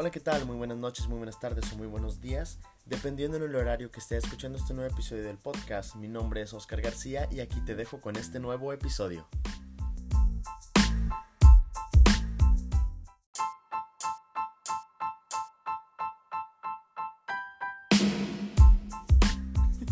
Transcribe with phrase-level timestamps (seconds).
[0.00, 0.46] Hola, ¿qué tal?
[0.46, 4.16] Muy buenas noches, muy buenas tardes o muy buenos días, dependiendo del horario que esté
[4.16, 5.94] escuchando este nuevo episodio del podcast.
[5.96, 9.28] Mi nombre es Oscar García y aquí te dejo con este nuevo episodio.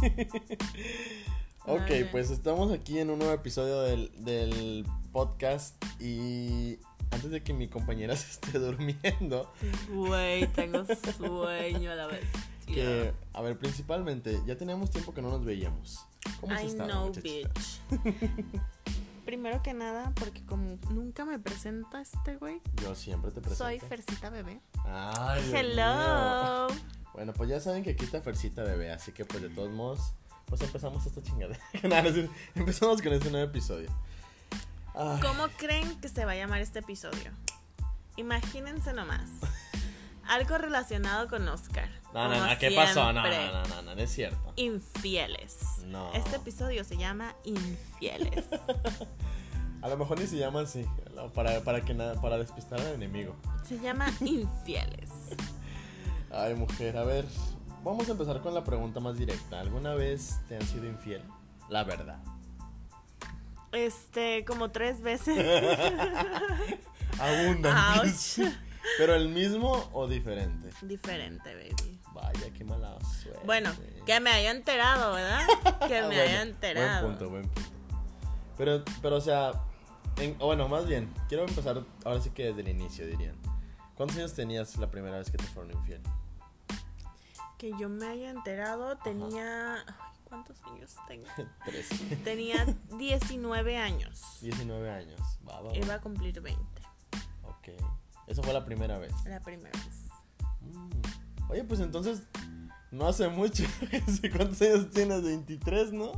[1.67, 6.79] ok, pues estamos aquí en un nuevo episodio del, del podcast y
[7.19, 9.53] antes de que mi compañera se esté durmiendo.
[9.91, 10.85] Güey, tengo
[11.17, 12.25] sueño a la vez.
[12.67, 16.07] Que, a ver, principalmente, ya teníamos tiempo que no nos veíamos.
[16.41, 17.81] ¿Cómo I know, bitch.
[19.25, 22.61] Primero que nada, porque como nunca me presenta este güey.
[22.83, 23.65] Yo siempre te presento.
[23.65, 24.61] Soy Fercita Bebé.
[24.85, 26.69] Ay, Hello.
[27.15, 30.15] Bueno, pues ya saben que aquí está Fercita Bebé, así que pues de todos modos,
[30.47, 31.61] pues empezamos esta chingadera.
[32.55, 33.91] empezamos con este nuevo episodio.
[34.99, 37.31] ¿Cómo creen que se va a llamar este episodio?
[38.17, 39.31] Imagínense nomás.
[40.27, 41.89] Algo relacionado con Oscar.
[42.13, 43.13] No, no, no, ¿qué pasó?
[43.13, 44.53] No, no, no, no, no, es cierto.
[44.57, 45.57] Infieles.
[45.87, 46.13] No.
[46.15, 48.45] Este episodio se llama Infieles.
[49.83, 50.85] a lo mejor ni se llama así,
[51.33, 53.37] para, para, que para despistar al enemigo.
[53.65, 55.11] Se llama Infieles.
[56.33, 57.25] Ay, mujer, a ver,
[57.85, 59.61] vamos a empezar con la pregunta más directa.
[59.61, 61.23] ¿Alguna vez te han sido infiel?
[61.69, 62.19] La verdad.
[63.73, 65.39] Este, como tres veces.
[67.19, 68.13] Abundan.
[68.97, 70.71] Pero el mismo o diferente.
[70.83, 72.01] Diferente, baby.
[72.13, 73.43] Vaya, qué mala suerte.
[73.45, 73.71] Bueno,
[74.07, 75.47] que me haya enterado, ¿verdad?
[75.87, 77.07] Que me haya enterado.
[77.07, 77.71] Buen punto, buen punto.
[78.57, 79.53] Pero, pero o sea,
[80.39, 83.37] bueno, más bien, quiero empezar ahora sí que desde el inicio, dirían.
[83.95, 86.01] ¿Cuántos años tenías la primera vez que te fueron infiel?
[87.57, 89.85] Que yo me haya enterado, tenía.
[90.29, 91.27] ¿Cuántos años tengo?
[91.65, 91.89] Tres.
[92.25, 92.67] Tenía
[92.99, 94.39] 19 años.
[94.43, 95.21] 19 años.
[95.49, 96.63] Va, va, Iba a cumplir 20.
[97.45, 97.69] Ok.
[98.27, 99.13] Esa fue la primera vez.
[99.25, 100.11] La primera vez.
[100.61, 101.51] Mm.
[101.51, 102.23] Oye, pues entonces
[102.91, 103.65] no hace mucho.
[104.37, 105.23] ¿Cuántos años tienes?
[105.23, 106.13] 23, ¿no?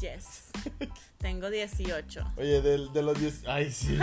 [0.00, 0.50] Yes.
[1.18, 2.24] Tengo 18.
[2.36, 3.44] Oye, de, de los 10.
[3.48, 3.96] Ay, sí.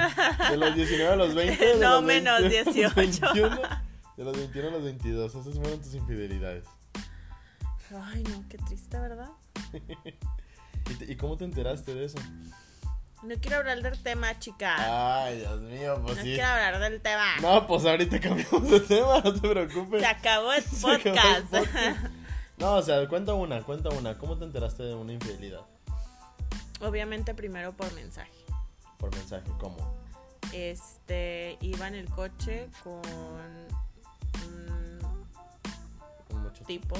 [0.49, 1.75] De los 19 a los 20.
[1.79, 3.33] no, menos 18.
[4.17, 5.35] de los 21 a los 22.
[5.35, 6.65] Esas fueron tus infidelidades.
[8.01, 9.29] Ay, no, qué triste, ¿verdad?
[11.07, 12.17] ¿Y, cómo te enteraste de eso?
[13.21, 15.23] No quiero hablar del tema, chica.
[15.23, 16.29] Ay, Dios mío, pues no sí.
[16.29, 17.37] No quiero hablar del tema.
[17.41, 20.01] No, pues ahorita cambiamos de tema, no te preocupes.
[20.01, 21.53] Se acabó el podcast.
[22.57, 24.17] no, o sea, cuenta una, cuenta una.
[24.17, 25.61] ¿Cómo te enteraste de una infidelidad?
[26.81, 28.31] Obviamente primero por mensaje.
[28.97, 30.03] Por mensaje, ¿cómo?
[30.51, 33.01] Este, iba en el coche con
[34.43, 34.99] un,
[36.29, 36.97] un tipo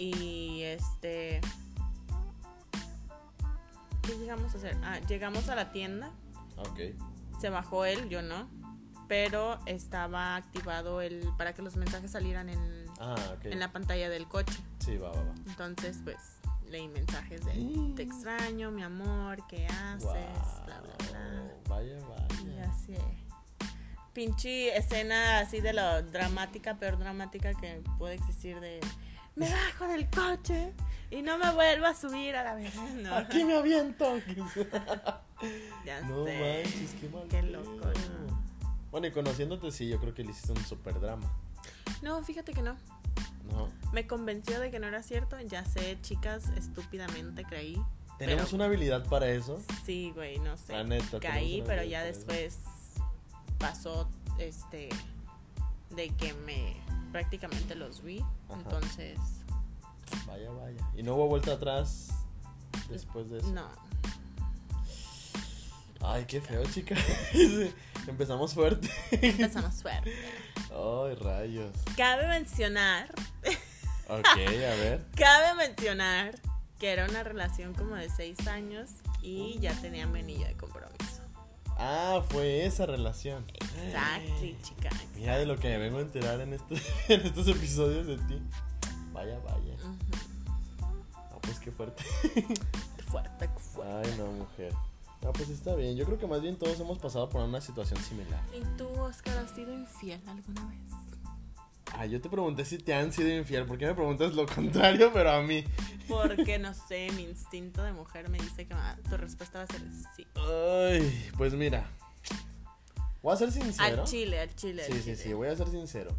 [0.00, 1.42] y este.
[4.02, 4.76] ¿Qué llegamos a hacer?
[4.82, 6.10] Ah, llegamos a la tienda.
[6.56, 6.80] Ok.
[7.38, 8.48] Se bajó él, yo no.
[9.08, 14.26] Pero estaba activado el para que los mensajes salieran en, ah, en la pantalla del
[14.26, 14.58] coche.
[14.78, 15.34] Sí, va, va, va.
[15.46, 16.16] Entonces, pues,
[16.70, 17.94] leí mensajes de mm.
[17.96, 20.02] te extraño, mi amor, ¿qué haces?
[20.04, 21.54] Bla, bla, bla.
[21.68, 22.26] Vaya, vaya.
[22.46, 22.94] Y así.
[24.14, 28.80] Pinche escena así de lo dramática, peor dramática que puede existir de
[29.36, 30.72] me bajo del coche
[31.10, 32.88] y no me vuelvo a subir a la verdad.
[32.94, 33.14] No.
[33.14, 34.18] Aquí me aviento.
[35.84, 37.26] ya no manches, qué mal.
[37.28, 38.40] Qué loco, ¿no?
[38.90, 41.30] Bueno, y conociéndote, sí, yo creo que le hiciste un super drama.
[42.02, 42.76] No, fíjate que no.
[43.52, 43.68] No.
[43.92, 45.40] Me convenció de que no era cierto.
[45.40, 47.80] Ya sé, chicas, estúpidamente creí.
[48.18, 49.60] ¿Tenemos una habilidad para eso?
[49.84, 50.74] Sí, güey, no sé.
[50.74, 51.20] La neta.
[51.20, 52.58] Caí, pero ya después
[53.58, 54.90] pasó este
[55.90, 56.76] de que me
[57.12, 58.24] prácticamente los vi.
[58.50, 59.18] Entonces.
[60.26, 60.90] Vaya, vaya.
[60.96, 62.08] ¿Y no hubo vuelta atrás
[62.88, 63.52] después de eso?
[63.52, 63.68] No.
[66.02, 66.96] Ay, qué feo, chica.
[68.06, 68.88] Empezamos fuerte.
[69.10, 70.12] Empezamos fuerte.
[70.70, 71.76] Ay, rayos.
[71.96, 73.12] Cabe mencionar.
[74.08, 74.34] Ok, a
[74.80, 75.06] ver.
[75.14, 76.40] Cabe mencionar
[76.78, 78.90] que era una relación como de seis años
[79.22, 81.09] y ya tenía anillo de compromiso.
[81.82, 83.42] Ah, fue esa relación.
[83.82, 84.90] Exacto, chica.
[85.16, 86.74] Mira de lo que me vengo a enterar en, este,
[87.08, 88.42] en estos episodios de ti.
[89.14, 89.74] Vaya, vaya.
[90.82, 92.04] Ah, pues qué fuerte.
[92.22, 94.10] Qué fuerte, qué fuerte.
[94.10, 94.74] Ay, no, mujer.
[95.24, 95.96] Ah, pues está bien.
[95.96, 98.42] Yo creo que más bien todos hemos pasado por una situación similar.
[98.54, 101.09] ¿Y tú, Oscar, has sido infiel alguna vez?
[101.94, 103.66] Ah, yo te pregunté si te han sido infiel.
[103.66, 105.64] ¿Por qué me preguntas lo contrario, pero a mí?
[106.08, 108.74] Porque no sé, mi instinto de mujer me dice que
[109.08, 109.80] tu respuesta va a ser
[110.16, 110.26] sí.
[110.34, 111.90] Ay, pues mira.
[113.22, 114.02] Voy a ser sincero.
[114.02, 114.82] Al chile, al chile.
[114.86, 116.16] Sí, al sí, sí, voy a ser sincero.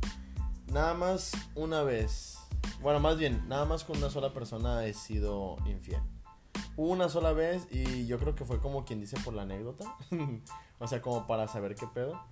[0.68, 2.38] Nada más una vez.
[2.82, 6.02] Bueno, más bien, nada más con una sola persona he sido infiel.
[6.78, 9.96] Una sola vez y yo creo que fue como quien dice por la anécdota.
[10.80, 12.24] o sea, como para saber qué pedo.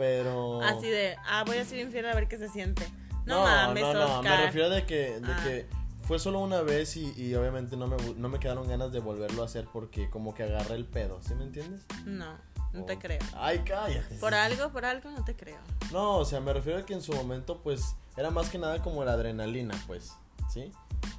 [0.00, 0.62] Pero.
[0.62, 2.88] Así de, ah, voy a ser infiel a ver qué se siente.
[3.26, 4.38] No, mames, no, no, Oscar.
[4.40, 5.40] me refiero de que, de Ah.
[5.44, 5.66] que
[6.08, 9.42] fue solo una vez y, y obviamente no me, no me quedaron ganas de volverlo
[9.42, 11.82] a hacer porque como que agarré el pedo, ¿sí me entiendes?
[12.06, 12.34] No,
[12.72, 12.98] no te Oh.
[12.98, 13.18] creo.
[13.36, 14.14] Ay, cállate.
[14.14, 15.58] Por algo, por algo no te creo.
[15.92, 18.80] No, o sea, me refiero a que en su momento, pues, era más que nada
[18.82, 20.14] como la adrenalina, pues,
[20.48, 20.72] ¿sí?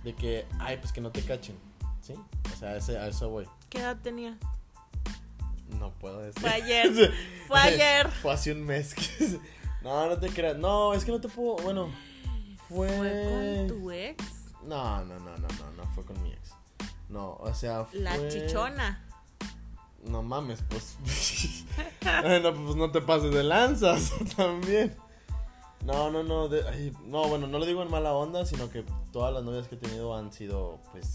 [0.04, 1.56] De que, ay, pues que no te cachen,
[2.02, 2.16] ¿sí?
[2.52, 3.48] O sea, ese, a eso voy.
[3.70, 4.40] ¿Qué edad tenía?
[5.82, 6.40] No puedo decir.
[6.40, 7.12] Fue ayer.
[7.48, 8.08] Fue ayer.
[8.12, 8.94] Fue hace un mes.
[9.82, 10.56] no, no te creas.
[10.56, 11.92] No, es que no te puedo, bueno,
[12.70, 12.88] fue...
[12.88, 14.24] ¿Fue con tu ex?
[14.64, 16.52] No, no, no, no, no, no fue con mi ex.
[17.10, 18.00] No, o sea, fue...
[18.00, 19.08] La chichona.
[20.04, 20.98] No mames, pues.
[22.22, 24.96] bueno, pues no te pases de lanzas también.
[25.84, 26.48] No, no, no.
[26.48, 29.68] de- ay, no, bueno, no lo digo en mala onda, sino que todas las novias
[29.68, 31.12] que he tenido han sido, pues.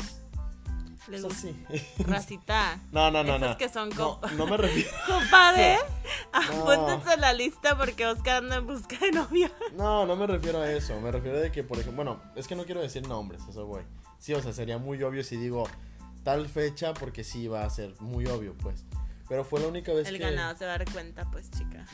[1.09, 1.49] Le pues gusta.
[1.69, 2.03] así.
[2.05, 2.81] Racita.
[2.93, 3.57] No, no, no, no.
[3.57, 4.91] que son no, compa- no me refiero.
[5.07, 5.79] Compadre,
[6.33, 6.39] No.
[6.71, 9.51] apúntense en la lista porque Oscar anda en busca de novia.
[9.77, 11.01] No, no me refiero a eso.
[11.01, 13.85] Me refiero de que, por ejemplo, bueno, es que no quiero decir nombres, eso güey.
[14.19, 15.69] Sí, o sea, sería muy obvio si digo
[16.25, 18.85] tal fecha, porque sí va a ser muy obvio, pues.
[19.29, 20.25] Pero fue la única vez El que.
[20.25, 21.85] ganado se va a dar cuenta, pues, chica.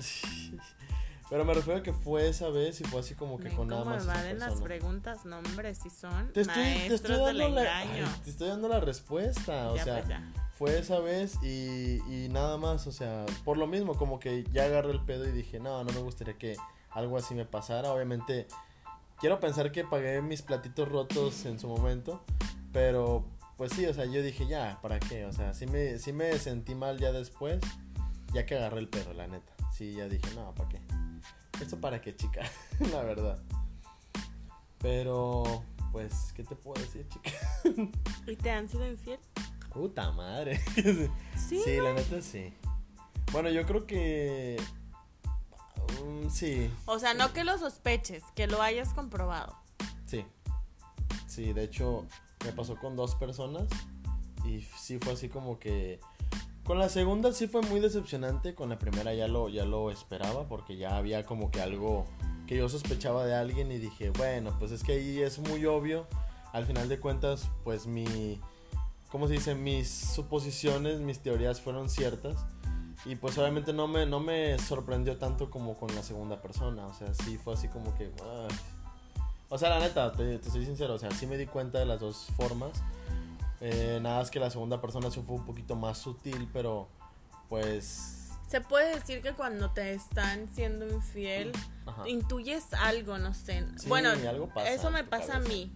[1.33, 3.69] Pero me refiero a que fue esa vez y fue así como que Ven con
[3.69, 4.05] nada más.
[4.07, 8.29] valen las preguntas, no, hombre, si son Te estoy, te estoy dando la, ay, te
[8.29, 10.31] estoy dando la respuesta, o ya, sea, pues ya.
[10.59, 14.65] fue esa vez y, y nada más, o sea, por lo mismo, como que ya
[14.65, 16.55] agarré el pedo y dije, no, no me gustaría que
[16.91, 18.47] algo así me pasara, obviamente,
[19.19, 22.23] quiero pensar que pagué mis platitos rotos en su momento,
[22.75, 23.25] pero
[23.57, 25.25] pues sí, o sea, yo dije, ya, ¿para qué?
[25.25, 27.59] O sea, sí me, sí me sentí mal ya después,
[28.35, 30.81] ya que agarré el pedo, la neta, sí, ya dije, no, ¿para qué?
[31.61, 32.43] ¿Esto para qué, chica?
[32.93, 33.43] la verdad.
[34.79, 37.31] Pero, pues, ¿qué te puedo decir, chica?
[38.27, 39.19] ¿Y te han sido infiel?
[39.73, 40.61] Puta madre.
[41.37, 41.61] Sí.
[41.65, 42.55] Sí, la neta sí.
[43.33, 44.63] Bueno, yo creo que.
[46.05, 49.57] mm, sí, O sea, no que lo sospeches, que lo hayas comprobado.
[50.07, 50.25] sí.
[51.27, 52.07] Sí, de hecho,
[52.45, 53.65] me pasó con dos personas.
[54.45, 55.99] Y sí fue así como que.
[56.65, 58.55] Con la segunda sí fue muy decepcionante.
[58.55, 60.47] Con la primera ya lo, ya lo esperaba.
[60.49, 62.05] Porque ya había como que algo
[62.47, 63.73] que yo sospechaba de alguien.
[63.73, 66.07] Y dije, bueno, pues es que ahí es muy obvio.
[66.53, 68.41] Al final de cuentas, pues mi.
[69.11, 69.55] ¿Cómo se dice?
[69.55, 72.47] Mis suposiciones, mis teorías fueron ciertas.
[73.05, 76.87] Y pues obviamente no me, no me sorprendió tanto como con la segunda persona.
[76.87, 78.13] O sea, sí fue así como que...
[79.49, 80.95] O sea, la neta, te, te soy sincero.
[80.95, 82.83] O sea, sí me di cuenta de las dos formas.
[83.65, 86.89] Eh, nada es que la segunda persona sí fue un poquito más sutil, pero
[87.49, 88.31] pues...
[88.49, 91.53] Se puede decir que cuando te están siendo infiel,
[91.87, 92.07] Ajá.
[92.09, 93.65] intuyes algo, no sé.
[93.77, 95.73] Sí, bueno, algo pasa eso me pasa a mí.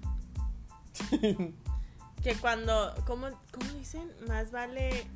[2.22, 4.12] Que cuando, ¿cómo, cómo dicen?
[4.26, 5.06] Más vale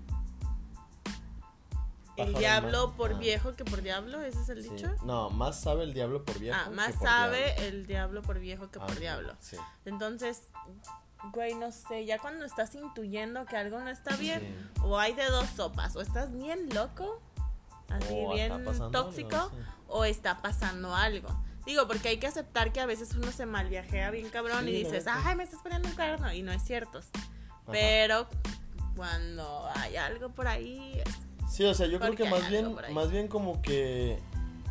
[2.16, 3.18] el diablo más- por ah.
[3.18, 4.68] viejo que por diablo, ¿ese es el Sí.
[4.70, 4.94] dicho?
[5.04, 6.56] No, más sabe el diablo por viejo.
[6.60, 7.62] ah, que más por sabe diablo.
[7.64, 9.34] el diablo por viejo que Ah, por ok, diablo.
[9.40, 9.56] Sí.
[9.86, 10.42] Entonces,
[11.32, 14.80] güey, no sé, ya cuando estás intuyendo que algo no está bien, Sí.
[14.84, 17.20] o hay de dos sopas, o estás bien loco,
[17.88, 19.56] así O bien algo, tóxico, sí.
[19.88, 21.28] o está pasando algo.
[21.66, 24.84] Digo, porque hay que aceptar que a veces uno se malviajea bien cabrón Sí, y
[24.84, 26.98] dices, ay, me estás poniendo un cuerno, y no es cierto.
[26.98, 27.72] Ajá.
[27.72, 28.26] Pero
[28.96, 33.10] cuando hay algo por ahí, es- Sí, o sea, yo creo que más bien, más
[33.10, 34.18] bien como que,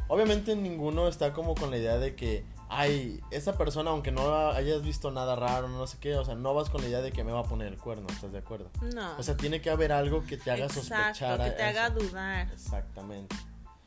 [0.07, 4.83] obviamente ninguno está como con la idea de que, ay, esa persona, aunque no hayas
[4.83, 7.23] visto nada raro, no sé qué, o sea, no vas con la idea de que
[7.23, 8.69] me va a poner el cuerno, ¿estás de acuerdo?
[8.93, 9.17] no.
[9.17, 11.43] O sea, tiene que haber algo que te haga Exacto, sospechar.
[11.43, 12.47] que te haga dudar.
[12.51, 13.35] Exactamente.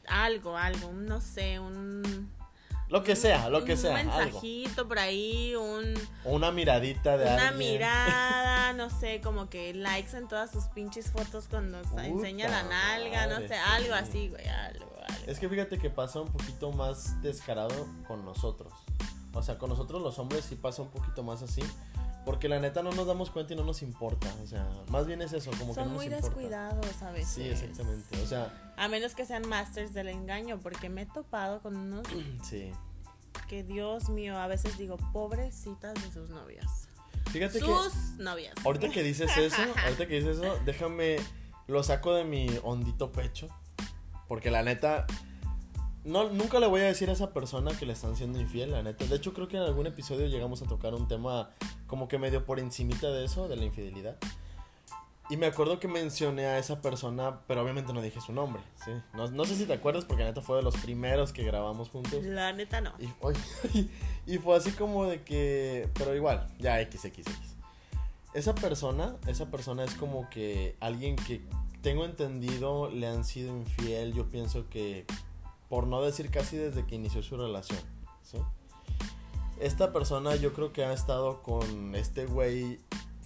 [0.09, 2.31] Algo, algo, no sé, un...
[2.93, 4.13] Lo que sea, lo que un sea, algo.
[4.21, 5.95] mensajito por ahí, un...
[6.25, 7.73] Una miradita de Una alguien.
[7.73, 12.63] mirada, no sé, como que likes en todas sus pinches fotos cuando Puta enseña la
[12.65, 13.55] nalga, no sé, sí.
[13.55, 15.25] algo así, güey, algo, algo.
[15.27, 18.73] Es que fíjate que pasa un poquito más descarado con nosotros.
[19.33, 21.63] O sea, con nosotros los hombres sí pasa un poquito más así.
[22.25, 24.33] Porque la neta no nos damos cuenta y no nos importa.
[24.43, 26.27] O sea, más bien es eso, como que Son no muy importa.
[26.27, 27.29] descuidados a veces.
[27.35, 28.23] Sí, exactamente.
[28.23, 32.07] O sea, A menos que sean masters del engaño, porque me he topado con unos
[32.45, 32.71] sí.
[33.49, 36.89] que, Dios mío, a veces digo, pobrecitas de sus novias.
[37.31, 38.55] Fíjate que Sus novias.
[38.65, 41.17] ahorita que dices eso, ahorita que dices eso, déjame
[41.67, 43.49] lo saco de mi hondito pecho.
[44.29, 45.07] Porque la neta
[46.05, 48.83] no nunca le voy a decir a esa persona que le están siendo infiel, la
[48.83, 49.05] neta.
[49.05, 51.51] De hecho, creo que en algún episodio llegamos a tocar un tema
[51.87, 54.17] como que medio por encimita de eso, de la infidelidad.
[55.31, 58.91] Y me acuerdo que mencioné a esa persona, pero obviamente no dije su nombre, ¿sí?
[59.15, 61.89] No, no sé si te acuerdas porque la neta fue de los primeros que grabamos
[61.89, 62.23] juntos.
[62.25, 62.93] La neta no.
[62.99, 63.09] Y,
[64.27, 65.89] y fue así como de que.
[65.95, 67.23] Pero igual, ya XXX.
[68.35, 71.41] Esa persona, esa persona es como que alguien que
[71.83, 74.13] tengo entendido le han sido infiel.
[74.13, 75.07] Yo pienso que
[75.73, 77.79] por no decir casi desde que inició su relación,
[78.23, 78.37] ¿sí?
[79.59, 82.79] Esta persona yo creo que ha estado con este güey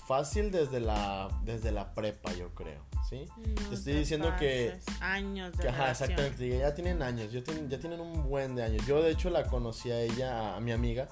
[0.06, 3.24] fácil desde la, desde la prepa, yo creo, ¿sí?
[3.36, 6.10] No te estoy diciendo que- Años de Que, ajá, relación.
[6.12, 6.58] exactamente.
[6.58, 8.86] Ya tienen años, ya tienen, ya tienen un buen de años.
[8.86, 11.08] Yo, de hecho, la conocí a ella, a mi amiga,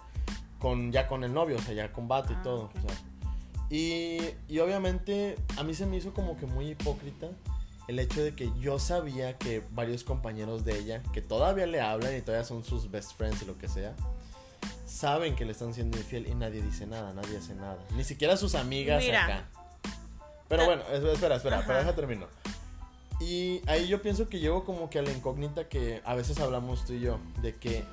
[0.60, 2.64] con ya con el novio, o sea, ya con vato y Ah, todo.
[2.66, 2.76] ok.
[2.76, 2.96] o sea.
[3.70, 7.30] y, y obviamente, a mí se me hizo como que muy hipócrita
[7.88, 12.16] el hecho de que yo sabía que varios compañeros de ella, que todavía le hablan
[12.16, 13.94] y todavía son sus best friends y lo que sea,
[14.86, 17.78] saben que le están siendo infiel y nadie dice nada, nadie hace nada.
[17.96, 19.24] Ni siquiera sus amigas Mira.
[19.24, 19.44] acá.
[20.48, 21.66] Pero bueno, es- espera, espera, Ajá.
[21.66, 22.26] pero deja termino.
[23.20, 26.84] Y ahí yo pienso que llego como que a la incógnita que a veces hablamos
[26.84, 27.84] tú y yo, de que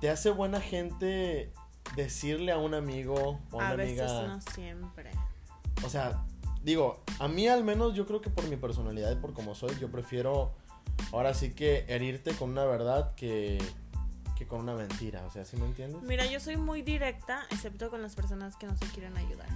[0.00, 1.52] te hace buena gente
[1.96, 5.10] decirle a un amigo o a A una veces amiga, no siempre.
[5.84, 6.24] o sea,
[6.62, 9.76] digo, a mí al menos yo creo que por mi personalidad y por cómo soy,
[9.80, 10.52] yo prefiero
[11.12, 13.58] ahora sí que herirte con una verdad que,
[14.36, 16.02] que con una mentira, o sea, ¿sí me entiendes?
[16.02, 19.48] Mira, yo soy muy directa, excepto con las personas que no se quieren ayudar.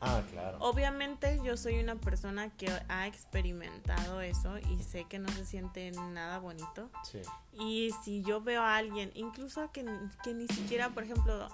[0.00, 0.58] Ah, claro.
[0.60, 5.90] Obviamente yo soy una persona que ha experimentado eso y sé que no se siente
[5.90, 6.90] nada bonito.
[7.02, 7.22] Sí.
[7.58, 9.86] Y si yo veo a alguien, incluso que,
[10.22, 11.48] que ni siquiera, por ejemplo,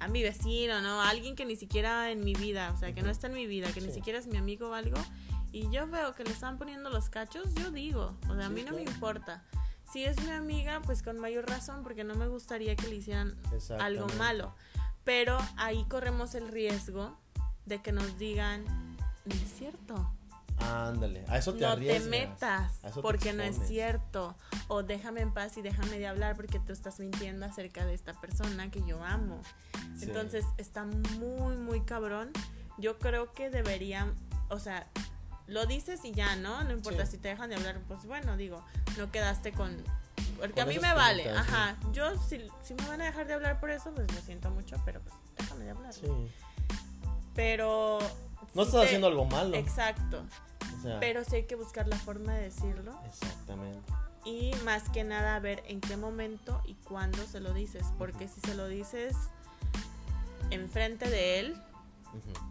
[0.00, 1.00] a mi vecino, ¿no?
[1.00, 3.46] A alguien que ni siquiera en mi vida, o sea, que no está en mi
[3.46, 4.98] vida, que ni siquiera es mi amigo o algo,
[5.52, 8.62] y yo veo que le están poniendo los cachos, yo digo, o sea, a mí
[8.62, 9.44] no me importa.
[9.92, 13.36] Si es mi amiga, pues con mayor razón, porque no me gustaría que le hicieran
[13.78, 14.54] algo malo.
[15.04, 17.18] Pero ahí corremos el riesgo
[17.66, 18.64] de que nos digan,
[19.24, 20.12] no es cierto,
[20.60, 22.02] Ándale, a eso te no arriesgas.
[22.04, 24.36] te metas te porque no es cierto.
[24.68, 28.12] O déjame en paz y déjame de hablar porque tú estás mintiendo acerca de esta
[28.20, 29.40] persona que yo amo.
[29.96, 30.04] Sí.
[30.04, 32.30] Entonces está muy, muy cabrón.
[32.78, 34.14] Yo creo que deberían,
[34.48, 34.86] o sea,
[35.46, 36.62] lo dices y ya, ¿no?
[36.64, 37.12] No importa Sí.
[37.12, 38.64] si te dejan de hablar, pues bueno, digo,
[38.98, 39.76] no quedaste con...
[40.38, 41.28] Porque Con a mí me vale, sí.
[41.28, 41.76] ajá.
[41.92, 44.80] Yo, si, si me van a dejar de hablar por eso, pues lo siento mucho,
[44.84, 45.92] pero pues déjame de hablar.
[45.92, 46.06] Sí.
[47.34, 47.98] Pero...
[48.54, 49.56] No estás te- haciendo algo malo.
[49.56, 50.24] Exacto.
[50.78, 52.98] O sea, Pero sí hay que buscar la forma de decirlo.
[53.06, 53.78] Exactamente.
[54.24, 57.86] Y más que nada ver en qué momento y cuándo se lo dices.
[57.98, 59.16] Porque si se lo dices
[60.50, 61.62] enfrente de él.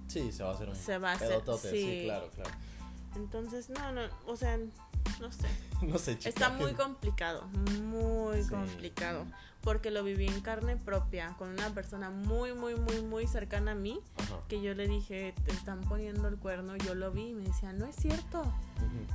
[0.07, 1.41] Sí, se va a hacer un se va a hacer.
[1.61, 1.69] sí.
[1.69, 2.01] sí.
[2.05, 2.49] claro, claro.
[3.15, 4.57] Entonces, no, no, o sea,
[5.19, 5.47] no sé.
[5.81, 6.27] No sé, chica.
[6.29, 7.45] Está muy complicado,
[7.83, 8.49] muy Sí.
[8.49, 9.25] complicado.
[9.61, 13.75] Porque lo viví en carne propia con una persona muy, muy, muy, muy cercana a
[13.75, 13.99] mí.
[14.17, 14.39] Ajá.
[14.49, 16.75] Que yo le dije, te están poniendo el cuerno.
[16.77, 18.43] Yo lo vi y me decía, no es cierto.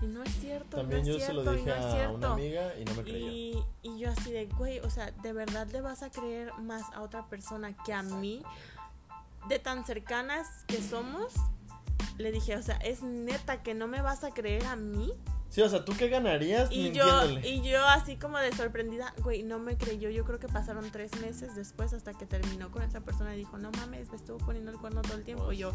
[0.03, 0.77] Y no es cierto.
[0.79, 2.15] También no yo es se cierto, lo dije no a cierto.
[2.17, 3.27] una amiga y no me creyó.
[3.31, 6.83] Y, y yo así de, güey, o sea, ¿de verdad le vas a creer más
[6.95, 8.43] a otra persona que a mí?
[9.49, 11.35] De tan cercanas que somos,
[12.19, 15.13] le dije, o sea, ¿es neta que no me vas a creer a mí?
[15.55, 17.05] Sí, o sea, ¿tú qué ganarías Y yo,
[17.45, 20.11] y yo así como de sorprendida, güey, no me creyó.
[20.11, 23.57] Yo creo que pasaron tres meses después hasta que terminó con esa persona y dijo,
[23.59, 25.53] no mames, me estuvo poniendo el cuerno todo el tiempo.
[25.53, 25.73] Y yo,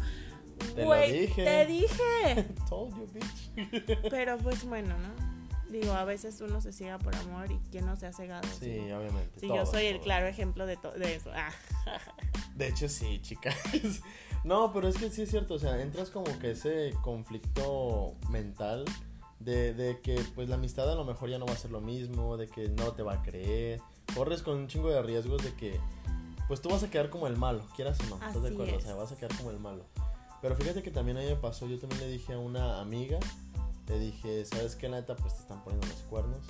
[0.74, 1.44] te lo güey, dije".
[1.44, 2.46] te dije.
[2.68, 4.00] Told you, bitch.
[4.10, 5.40] Pero pues bueno, ¿no?
[5.70, 8.46] Digo, a veces uno se ciega por amor y quien no se ha cegado.
[8.58, 9.40] Sí, obviamente.
[9.40, 11.30] Sí, yo todos, soy el claro ejemplo de, de eso.
[11.34, 11.52] Ah.
[12.54, 13.56] De hecho, sí, chicas.
[14.44, 18.84] No, pero es que sí es cierto, o sea, entras como que ese conflicto mental
[19.40, 21.80] de, de que pues la amistad a lo mejor ya no va a ser lo
[21.80, 23.80] mismo, de que no te va a creer.
[24.14, 25.80] Corres con un chingo de riesgos de que
[26.46, 28.76] pues tú vas a quedar como el malo, quieras o no, ¿estás de acuerdo?
[28.76, 29.84] O sea, vas a quedar como el malo.
[30.42, 33.18] Pero fíjate que también a mí me pasó, yo también le dije a una amiga,
[33.86, 35.14] le dije, ¿sabes qué, neta?
[35.16, 36.40] Pues te están poniendo los cuernos.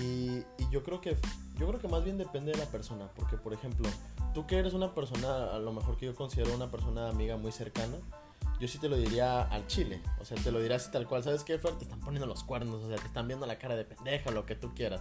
[0.00, 1.16] Y, y yo creo que
[1.60, 3.88] yo creo que más bien depende de la persona, porque por ejemplo,
[4.32, 7.52] tú que eres una persona, a lo mejor que yo considero una persona amiga muy
[7.52, 7.98] cercana,
[8.58, 11.22] yo sí te lo diría al chile, o sea, te lo diría así tal cual,
[11.22, 11.72] ¿sabes qué, Fer?
[11.76, 14.44] Te están poniendo los cuernos, o sea, te están viendo la cara de pendeja, lo
[14.46, 15.00] que tú quieras.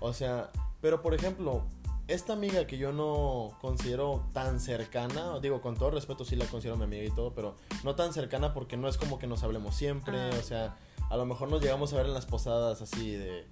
[0.00, 0.50] O sea,
[0.80, 1.64] pero por ejemplo,
[2.08, 6.76] esta amiga que yo no considero tan cercana, digo, con todo respeto sí la considero
[6.76, 9.76] mi amiga y todo, pero no tan cercana porque no es como que nos hablemos
[9.76, 10.30] siempre, Ah.
[10.38, 10.76] o sea,
[11.10, 13.46] a lo mejor nos llegamos a ver en las posadas así de,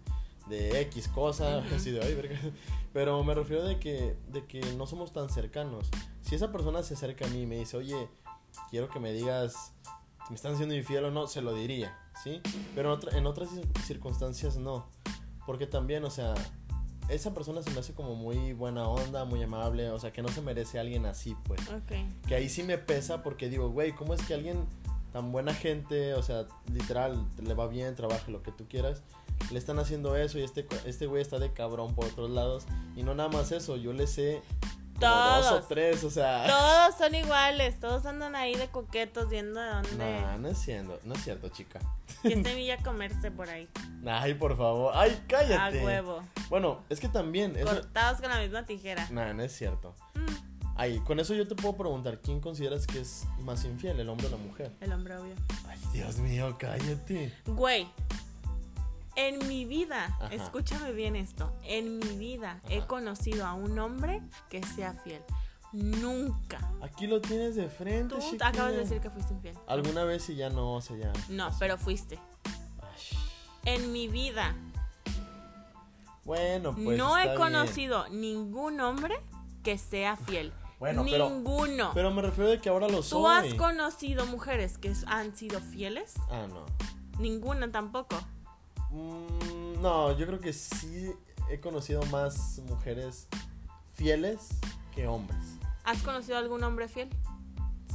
[0.48, 2.38] de X cosa, así de, ay, verga.
[2.92, 5.88] Pero me refiero de que, de que no somos tan cercanos.
[6.22, 8.08] Si esa persona se acerca a mí y me dice, oye,
[8.70, 9.72] quiero que me digas
[10.26, 12.40] si me están haciendo infiel o no, se lo diría, ¿sí?
[12.74, 14.86] Pero en, otra- en otras cir- circunstancias no.
[15.46, 16.34] Porque también, o sea,
[17.08, 20.28] esa persona se me hace como muy buena onda, muy amable, o sea, que no
[20.28, 21.60] se merece a alguien así, pues.
[21.70, 22.26] Ok.
[22.26, 24.66] Que ahí sí me pesa porque digo, güey, ¿cómo es que alguien
[25.12, 29.02] tan buena gente, o sea, literal, le va bien, trabaja lo que tú quieras,
[29.50, 32.66] le están haciendo eso y este, este güey está de cabrón por otros lados?
[32.94, 34.42] Y no nada más eso, yo le sé
[34.98, 35.68] como dos o Todos.
[35.68, 36.46] tres, o sea.
[36.46, 39.96] Todos son iguales, todos andan ahí de coquetos viendo de dónde.
[39.96, 41.78] No, no es cierto, no es cierto, chica.
[42.22, 43.68] Que semilla comerse por ahí.
[44.06, 44.92] Ay, por favor.
[44.96, 45.84] Ay, A cállate.
[45.84, 46.22] huevo.
[46.48, 49.06] Bueno, es que también eso Cortados con la misma tijera.
[49.10, 49.94] No, no es cierto.
[50.14, 50.26] Mm,
[50.80, 54.28] Ay, con eso yo te puedo preguntar, ¿quién consideras que es más infiel, el hombre
[54.28, 54.70] o la mujer?
[54.80, 55.34] el hombre obvio.
[55.68, 57.34] Ay, Dios mío, cállate.
[57.46, 57.88] Güey,
[59.26, 60.32] en mi vida, Ajá.
[60.32, 65.22] escúchame bien esto, en mi vida he conocido a un hombre que sea fiel.
[65.72, 66.58] Nunca.
[66.80, 68.46] Aquí lo tienes de frente, Tú chiquilla.
[68.48, 69.58] acabas de decir que fuiste infiel.
[69.66, 71.12] Alguna vez y ya no, o sea, ya.
[71.28, 72.18] No, pero fuiste.
[72.80, 73.18] Ay,
[73.74, 74.54] En mi vida
[76.24, 76.96] Bueno, pues.
[76.96, 77.36] no he bien.
[77.36, 79.20] conocido ningún hombre
[79.62, 80.52] que sea fiel.
[80.78, 81.90] Bueno, pero- Ninguno.
[81.92, 83.18] Pero me refiero de que ahora lo soy.
[83.20, 86.14] ¿Tú has conocido mujeres que han sido fieles?
[86.30, 86.64] Ah, no.
[87.18, 88.16] Ninguna tampoco.
[88.90, 91.12] Mm, no, yo creo que sí
[91.50, 93.28] he conocido más mujeres
[93.94, 94.48] fieles
[94.94, 95.40] que hombres.
[95.84, 97.08] ¿Has conocido algún hombre fiel?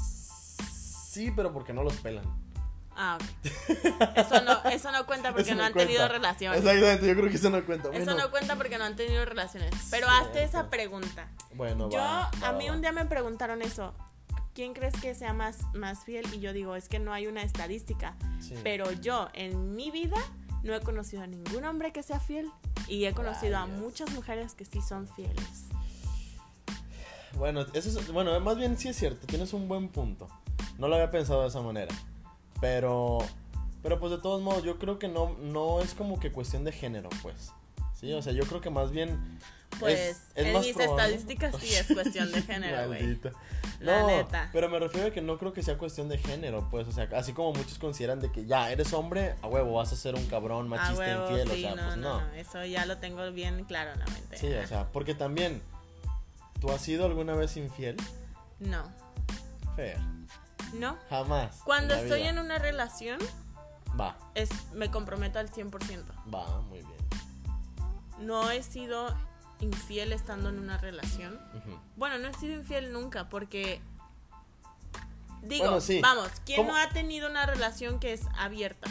[0.02, 2.26] Sí, pero porque no los pelan.
[2.96, 3.52] Ah, ok.
[4.16, 6.60] Eso no, eso no cuenta porque no, no han tenido relaciones.
[6.60, 7.90] Exactamente, yo creo que eso no cuenta.
[7.92, 9.74] Eso no cuenta porque no han tenido relaciones.
[9.90, 11.28] Pero hazte esa pregunta.
[11.56, 12.76] Bueno, Yo, va, va, a mí va.
[12.76, 13.94] un día me preguntaron eso.
[14.54, 16.32] ¿Quién crees que sea más, más fiel?
[16.34, 18.16] Y yo digo, es que no hay una estadística.
[18.40, 18.56] Sí.
[18.64, 20.18] Pero yo, en mi vida,
[20.64, 22.50] no he conocido a ningún hombre que sea fiel.
[22.88, 25.68] Y he conocido a muchas mujeres que sí son fieles.
[27.38, 30.28] Bueno, eso es, bueno, más bien sí es cierto, tienes un buen punto.
[30.78, 31.94] No lo había pensado de esa manera.
[32.62, 33.20] Pero,
[33.82, 36.72] pero pues de todos modos, yo creo que no, no es como que cuestión de
[36.72, 37.52] género, pues.
[37.94, 39.40] Sí, o sea, yo creo que más bien.
[39.80, 43.20] Pues es- es en mis probable- estadísticas sí es cuestión de género, güey.
[43.80, 44.50] La no, neta.
[44.54, 47.10] pero me refiero a que no creo que sea cuestión de género, pues, o sea,
[47.16, 50.26] así como muchos consideran de que ya eres hombre, a huevo, vas a ser un
[50.28, 52.34] cabrón machista huevo, infiel, sí, o sea, no, pues no, no.
[52.34, 54.38] Eso ya lo tengo bien claro en la mente.
[54.38, 55.62] Sí, o sea, porque también,
[56.62, 57.98] ¿tú has sido alguna vez infiel?
[58.60, 58.84] No,
[59.76, 59.98] Fer,
[60.74, 60.98] no.
[61.10, 61.60] jamás.
[61.66, 62.30] Cuando estoy vida.
[62.30, 63.20] en una relación,
[64.00, 66.04] Va, es, me comprometo al 100%.
[66.34, 66.94] va, muy bien.
[68.20, 69.14] No he sido
[69.64, 71.40] infiel estando en una relación.
[71.96, 73.82] Bueno, no he sido infiel nunca porque...
[75.42, 76.00] Digo, Bueno, sí.
[76.00, 76.72] vamos, ¿quién ¿Cómo?
[76.72, 78.90] no ha tenido una relación que es abierta?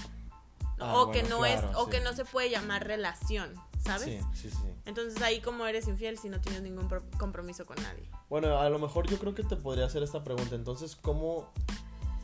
[0.79, 1.91] Ah, o que no es, o sí.
[1.93, 4.05] que no se puede llamar relación, ¿sabes?
[4.05, 4.69] Sí, sí, sí.
[4.85, 8.07] Entonces ahí como eres infiel si no tienes ningún pro- compromiso con nadie.
[8.29, 10.55] Bueno, a lo mejor yo creo que te podría hacer esta pregunta.
[10.57, 11.49] Entonces, ¿cómo,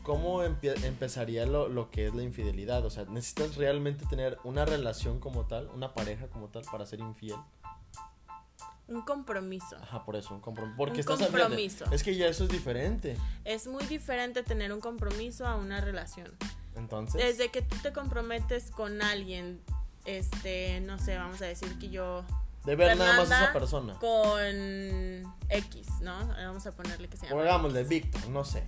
[0.03, 2.85] cómo empezaría lo, lo que es la infidelidad?
[2.85, 6.99] O sea, ¿necesitas realmente tener una relación como tal, una pareja como tal, para ser
[6.99, 7.37] infiel?
[8.89, 9.75] Un compromiso.
[9.81, 10.75] Ajá, por eso, un compromiso.
[10.77, 11.85] Porque Un estás hablando- compromiso.
[11.91, 13.15] Es que ya eso es diferente.
[13.45, 16.31] Es muy diferente tener un compromiso a una relación.
[16.75, 19.61] Entonces, Desde que tú te comprometes con alguien,
[20.05, 22.23] este, no sé, vamos a decir que yo
[22.65, 23.93] de ver nada más a esa persona.
[23.99, 26.27] con X, ¿no?
[26.27, 27.41] Vamos a ponerle que se O llama.
[27.43, 28.63] hagámosle Víctor, no sé.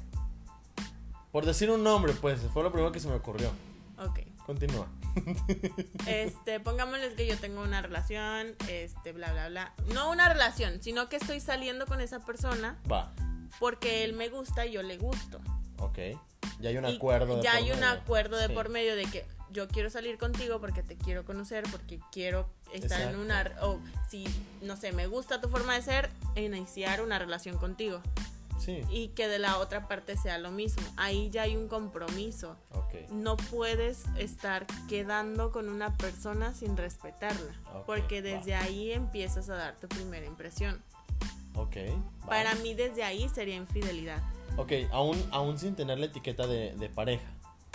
[1.32, 3.50] Por decir un nombre, pues, fue lo primero que se me ocurrió.
[3.98, 4.20] Ok.
[4.46, 4.88] Continúa.
[6.08, 9.74] Este, pongámosles que yo tengo una relación, este, bla, bla, bla.
[9.94, 13.14] No una relación, sino que estoy saliendo con esa persona Va,
[13.60, 15.40] porque él me gusta y yo le gusto.
[15.78, 16.00] ok.
[16.60, 18.54] Ya hay un Y acuerdo de ya hay un acuerdo de Sí.
[18.54, 23.02] por medio de que yo quiero salir contigo porque te quiero conocer, porque quiero estar
[23.02, 23.52] en una...
[23.62, 24.26] O si,
[24.62, 28.02] no sé, me gusta tu forma de ser, iniciar una relación contigo.
[28.62, 30.84] Sí, Y que de la otra parte sea lo mismo.
[30.96, 32.58] Ahí ya hay un compromiso.
[33.10, 37.54] No puedes estar quedando con una persona sin respetarla.
[37.86, 38.30] Porque va.
[38.30, 40.82] desde ahí empiezas a dar tu primera impresión.
[41.56, 41.78] Ok.
[42.22, 42.28] va.
[42.28, 44.22] Para mí desde ahí sería infidelidad.
[44.58, 47.24] Ok, aún, aún sin tener la etiqueta de, de pareja.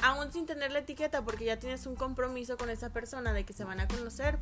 [0.03, 3.53] Aún sin tener la etiqueta porque ya tienes un compromiso con esa persona de que
[3.53, 4.39] se van a conocer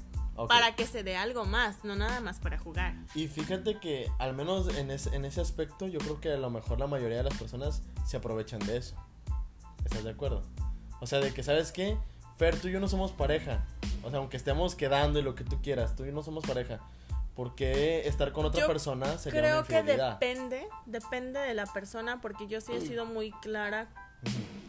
[0.48, 2.94] para que se dé algo más, no nada más para jugar.
[3.14, 6.50] Y fíjate que al menos en, ese- en ese aspecto yo creo que a lo
[6.50, 8.96] mejor la mayoría de las personas se aprovechan de eso.
[9.84, 10.42] ¿Estás de acuerdo?
[11.00, 11.96] O sea, de que, ¿sabes qué?
[12.36, 13.64] Fer, tú y yo no somos pareja.
[14.02, 16.44] O sea, aunque estemos quedando y lo que tú quieras, tú y yo no somos
[16.44, 16.80] pareja.
[17.36, 21.66] ¿Por qué estar con otra Yo persona sería Creo una que depende, depende de la
[21.66, 23.88] persona porque yo sí he sido muy clara,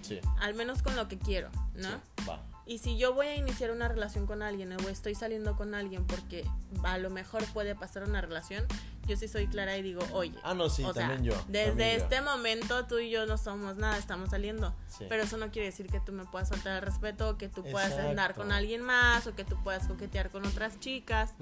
[0.01, 1.89] Sí, al menos con lo que quiero, ¿no?
[1.89, 2.39] sí, va.
[2.67, 6.05] Y si yo voy a iniciar una relación con alguien o estoy saliendo con alguien
[6.05, 6.45] porque
[6.83, 8.65] a lo mejor puede pasar una relación,
[9.05, 11.39] yo sí soy clara y digo, oye, Ah, no, sí, o sea, también yo.
[11.47, 12.03] desde también yo.
[12.05, 14.73] este momento tú y yo no somos nada, estamos saliendo.
[14.87, 15.05] Sí.
[15.07, 17.93] Pero eso no quiere decir que tú me puedas faltar el respeto, que tú puedas
[17.99, 21.33] andar con alguien más, o que tú puedas coquetear con otras chicas,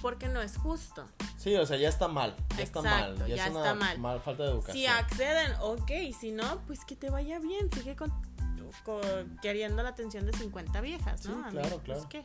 [0.00, 1.04] porque no es justo.
[1.36, 2.34] Sí, o sea, ya está mal.
[2.56, 3.16] Ya está mal.
[3.18, 4.20] Ya, ya es está una mal.
[4.22, 4.76] falta de educación.
[4.78, 8.10] Si acceden, ok, si no, pues que te vaya bien, sigue con,
[8.84, 11.34] con- queriendo la atención de 50 viejas, ¿no?
[11.34, 12.08] Sí, A mí, claro, pues, claro.
[12.08, 12.24] ¿qué?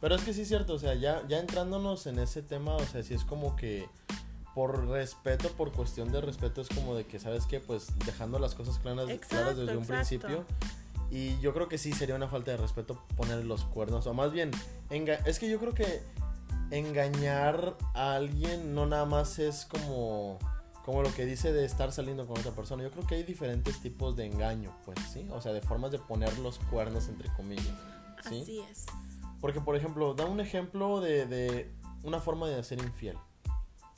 [0.00, 2.84] Pero es que sí es cierto, o sea, ya, ya entrándonos en ese tema, o
[2.84, 3.88] sea, sí es como que
[4.54, 7.58] por respeto, por cuestión de respeto, es como de que, ¿sabes qué?
[7.60, 10.44] Pues dejando las cosas claras, claras Exacto, desde un principio.
[11.10, 14.06] Y yo creo que sí sería una falta de respeto poner los cuernos.
[14.06, 14.50] O más bien,
[14.90, 16.02] enga- es que yo creo que
[16.70, 20.38] engañar a alguien no nada más es como,
[20.84, 22.82] como lo que dice de estar saliendo con otra persona.
[22.82, 25.26] Yo creo que hay diferentes tipos de engaño, pues, ¿sí?
[25.30, 27.64] O sea, de formas de poner los cuernos, entre comillas.
[28.28, 28.42] ¿sí?
[28.42, 28.86] Así es.
[29.40, 31.70] Porque, por ejemplo, da un ejemplo de, de
[32.02, 33.16] una forma de ser infiel.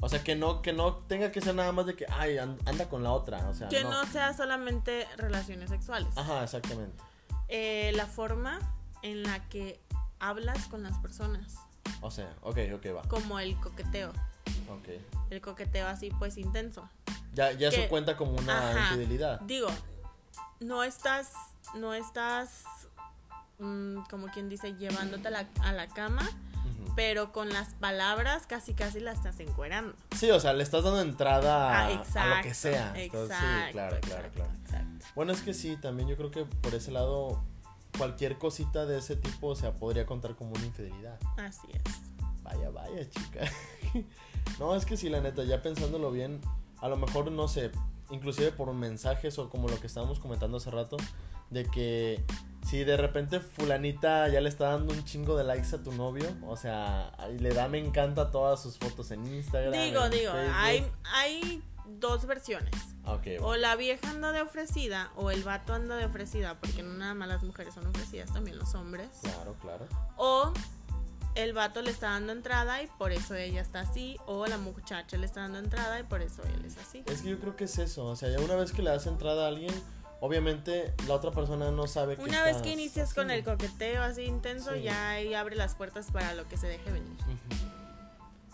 [0.01, 2.59] O sea, que no, que no tenga que ser nada más de que, ay, an-
[2.67, 3.49] anda con la otra.
[3.49, 3.91] O sea, Que no.
[3.91, 6.09] no sea solamente relaciones sexuales.
[6.17, 7.03] Ajá, exactamente.
[7.49, 8.59] Eh, la forma
[9.03, 9.81] en la que
[10.19, 11.55] hablas con las personas,
[12.01, 13.03] O sea, ok, ok, va.
[13.09, 14.13] como el coqueteo.
[15.31, 16.89] El coqueteo así pues intenso.
[17.33, 18.95] Ya, ya Que- eso cuenta como una Ajá.
[18.95, 19.41] infidelidad.
[19.43, 19.69] Digo,
[20.61, 21.33] no estás,
[21.75, 22.65] no estás,
[23.59, 26.29] mm, como quien dice, llevándote a la, a la cama,
[26.95, 29.95] pero con las palabras casi casi la estás encuerando.
[30.17, 32.93] Sí, o sea, le estás dando entrada a, Ah, a lo que sea.
[32.97, 34.51] Entonces, exacto, sí, claro, claro, claro.
[34.65, 35.07] exacto.
[35.15, 37.43] Bueno, es que sí, también yo creo que por ese lado,
[37.99, 41.19] cualquier cosita de ese tipo, o sea, podría contar como una infidelidad.
[41.37, 41.83] Así es.
[42.43, 43.41] Vaya, vaya, chica.
[44.59, 46.41] no, es que sí, la neta, ya pensándolo bien,
[46.81, 47.71] a lo mejor, no sé,
[48.11, 50.97] inclusive por mensajes o como lo que estábamos comentando hace rato,
[51.51, 52.25] de que
[52.67, 56.27] si de repente fulanita ya le está dando un chingo de likes a tu novio,
[56.47, 59.73] o sea, le da me encanta todas sus fotos en Instagram.
[59.73, 60.55] Digo, en digo, Facebook.
[60.57, 62.75] hay, hay dos versiones.
[63.05, 63.47] Ah, Ok, va.
[63.47, 67.15] O la vieja anda de ofrecida o el vato anda de ofrecida, porque no nada
[67.15, 69.09] más las mujeres son ofrecidas, también los hombres.
[69.23, 69.87] Claro, claro.
[70.17, 70.53] O
[71.37, 75.17] el vato le está dando entrada y por eso ella está así, o la muchacha
[75.17, 77.03] le está dando entrada y por eso él es así.
[77.07, 79.07] Es que yo creo que es eso, o sea, ya una vez que le das
[79.07, 79.73] entrada a alguien,
[80.21, 84.23] obviamente la otra persona no sabe que Una vez que inicias con el coqueteo así
[84.23, 84.83] intenso, Sí.
[84.83, 87.17] ya ahí abre las puertas para lo que se deje venir.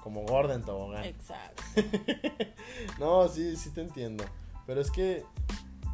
[0.03, 1.05] Como gorda en tobogán.
[1.05, 1.63] Exacto.
[2.99, 4.25] No, sí, sí te entiendo.
[4.67, 5.25] Pero es que.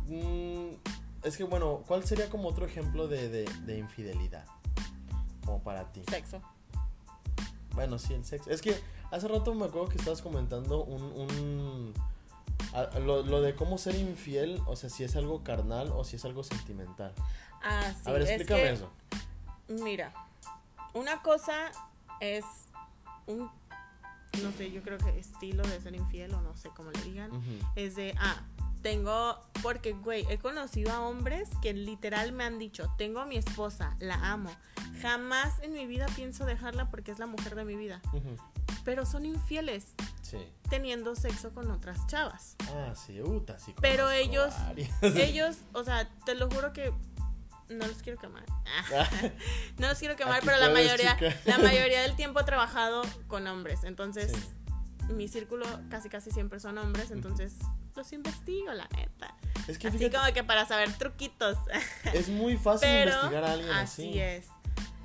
[0.06, 0.68] mm,
[1.22, 4.46] es que, bueno, ¿cuál sería como otro ejemplo de, de, de infidelidad?
[5.44, 6.02] Como para ti.
[6.08, 6.40] Sexo.
[7.78, 8.50] Bueno, sí, el sexo.
[8.50, 8.76] Es que
[9.12, 11.00] hace rato me acuerdo que estabas comentando un.
[11.02, 11.94] un
[12.74, 16.16] a- lo, lo de cómo ser infiel, o sea, si es algo carnal o si
[16.16, 17.14] es algo sentimental.
[17.62, 18.08] Ah, sí.
[18.08, 18.90] a ver, es explícame que, eso.
[19.68, 20.12] Mira,
[20.92, 21.70] una cosa
[22.20, 22.44] es
[23.28, 23.48] un,
[24.42, 27.30] no sé, yo creo que estilo de ser infiel o no sé cómo le digan.
[27.76, 28.42] Es de, ah,
[28.82, 33.36] tengo, porque, güey, he conocido a hombres que literal me han dicho, tengo a mi
[33.36, 34.50] esposa, la amo,
[35.02, 38.00] jamás en mi vida pienso dejarla porque es la mujer de mi vida,
[38.84, 39.86] pero son infieles
[40.22, 40.36] Sí.
[40.68, 42.56] teniendo sexo con otras chavas.
[42.74, 43.74] Ah, sí, uta, sí.
[43.80, 44.54] Pero ellos-.
[45.02, 46.92] Ellos, o sea, te lo juro que
[47.70, 48.44] no los quiero quemar.
[49.78, 51.34] No los quiero quemar, Aquí pero la mayoría, chica.
[51.46, 53.84] la mayoría del tiempo he trabajado con hombres.
[53.84, 55.12] Entonces, Sí.
[55.14, 57.10] mi círculo casi casi siempre son hombres.
[57.10, 57.54] Entonces,
[57.98, 59.34] los investigo, la neta.
[59.66, 61.58] Es que Así fíjate, como que para saber truquitos.
[62.14, 64.08] es muy fácil Pero, investigar a alguien así.
[64.08, 64.46] así es.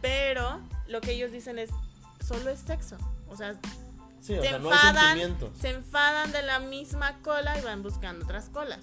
[0.01, 1.69] Pero lo que ellos dicen es,
[2.25, 2.97] solo es sexo.
[3.27, 3.55] O sea,
[4.21, 7.83] Sí, o se sea, no hay enfadan, se enfadan de la misma cola y van
[7.83, 8.79] buscando otras colas.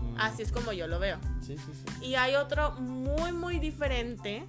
[0.00, 1.18] Mm, Así es como yo lo veo.
[1.42, 2.06] Sí, sí, sí.
[2.06, 4.42] Y hay otro muy, muy diferente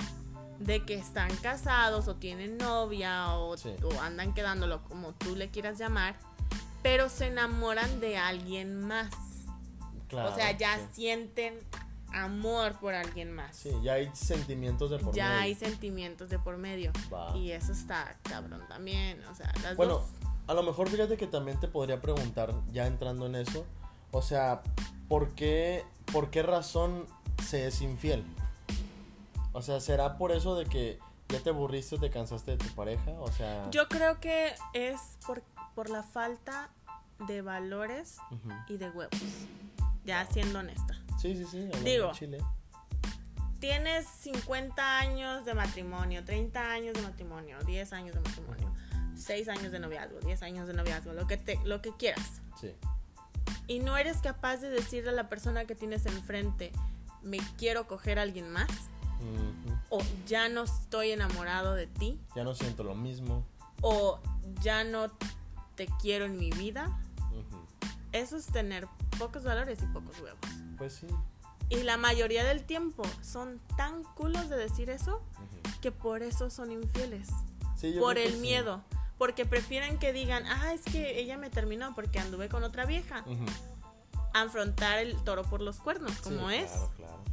[0.59, 3.55] de que están casados o tienen novia o
[4.01, 6.15] andan quedándolo como tú le quieras llamar,
[6.85, 9.09] pero se enamoran de alguien más.
[10.07, 10.83] Claro, o sea, ya sí.
[10.91, 11.57] sienten
[12.13, 13.55] amor por alguien más.
[13.55, 15.41] Sí, ya hay sentimientos de por ya medio.
[15.41, 16.91] hay sentimientos de por medio.
[17.33, 19.19] Y eso está cabrón también.
[19.25, 20.09] O sea, las Bueno, dos.
[20.45, 23.65] a lo mejor fíjate que también te podría preguntar, ya entrando en eso,
[24.11, 24.61] o sea,
[25.07, 27.07] ¿por qué, por qué razón
[27.43, 28.23] se es infiel?
[29.53, 33.09] O sea, ¿será por eso de que ya te aburriste, te cansaste de tu pareja?
[33.21, 33.71] O sea...
[33.71, 35.41] Yo creo que es por,
[35.75, 36.69] por la falta
[37.27, 38.17] de valores
[38.67, 39.19] y de huevos.
[40.05, 40.95] Ya siendo honesta.
[41.19, 41.69] Sí, sí, sí.
[41.83, 42.11] Digo.
[42.13, 42.37] Chile.
[43.59, 48.71] Tienes 50 años de matrimonio, 30 años de matrimonio, 10 años de matrimonio,
[49.15, 52.41] 6 años de noviazgo, 10 años de noviazgo, lo que, te, lo que quieras.
[52.59, 52.71] Sí.
[53.67, 56.71] Y no eres capaz de decirle a la persona que tienes enfrente,
[57.23, 58.69] me quiero coger a alguien más,
[59.21, 59.73] Ujú.
[59.89, 63.43] o ya no estoy enamorado de ti, Ya no siento lo mismo.
[63.81, 64.19] o
[64.61, 65.07] ya no
[65.75, 66.99] te quiero en mi vida.
[68.11, 68.87] Eso es tener
[69.19, 70.39] pocos valores y pocos huevos.
[70.77, 71.07] Pues sí.
[71.69, 75.21] Y la mayoría del tiempo son tan culos de decir eso
[75.81, 77.29] que por eso son infieles.
[77.75, 78.39] Sí, yo por el sí.
[78.39, 78.83] miedo.
[79.17, 83.23] Porque prefieren que digan, ah, es que ella me terminó porque anduve con otra vieja.
[83.25, 83.45] Ujú.
[84.33, 86.71] Afrontar el toro por los cuernos, como Sí, es.
[86.71, 87.23] Claro, claro.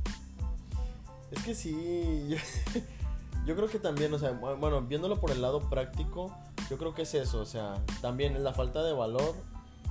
[1.32, 2.36] Es que sí,
[3.46, 6.34] yo, creo que también, o sea, bu- bueno, viéndolo por el lado práctico,
[6.70, 9.34] yo creo que es eso, o sea, también es la falta de valor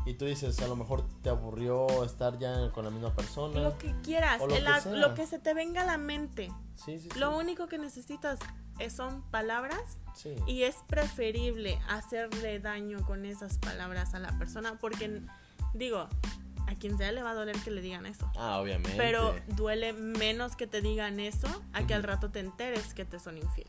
[0.05, 3.61] y tú dices, a lo mejor te aburrió estar ya con la misma persona.
[3.61, 6.51] Lo que quieras, lo el que lo que se te venga a la mente.
[6.75, 7.19] Sí, sí, sí.
[7.19, 8.39] Lo único que necesitas
[8.79, 10.35] es- son palabras Sí.
[10.47, 15.21] y es preferible hacerle daño con esas palabras a la persona porque,
[15.75, 16.07] digo,
[16.71, 18.29] a quien sea le va a doler que le digan eso.
[18.37, 18.93] Ah, obviamente.
[18.97, 23.19] Pero duele menos que te digan eso a que al rato te enteres que te
[23.19, 23.67] son infiel.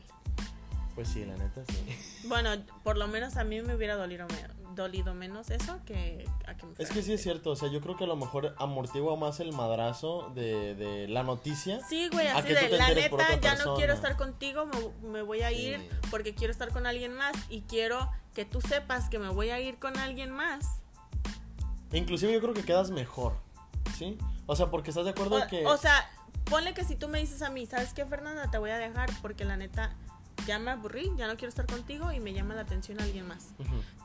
[0.95, 1.97] Pues sí, la neta sí.
[2.27, 2.51] Bueno,
[2.83, 6.65] por lo menos a mí me hubiera dolido, me- dolido menos eso que a que
[6.67, 9.15] me Es que sí es cierto, o sea, yo creo que a lo mejor amortigua
[9.15, 11.79] más el madrazo de, de la noticia.
[11.87, 15.49] Sí, güey, así de la neta, ya no quiero estar contigo, me, me voy a
[15.49, 15.55] Sí.
[15.55, 19.49] ir porque quiero estar con alguien más y quiero que tú sepas que me voy
[19.49, 20.65] a ir con alguien más.
[21.93, 23.33] Inclusive yo creo que quedas mejor,
[23.97, 24.17] ¿sí?
[24.45, 25.65] O sea, porque estás de acuerdo O, que...
[25.65, 26.09] o sea,
[26.45, 28.49] ponle que si tú me dices a mí, ¿sabes qué, Fernanda?
[28.51, 29.93] Te voy a dejar porque la neta
[30.47, 33.49] ya me aburrí, ya no quiero estar contigo y me llama la atención alguien más.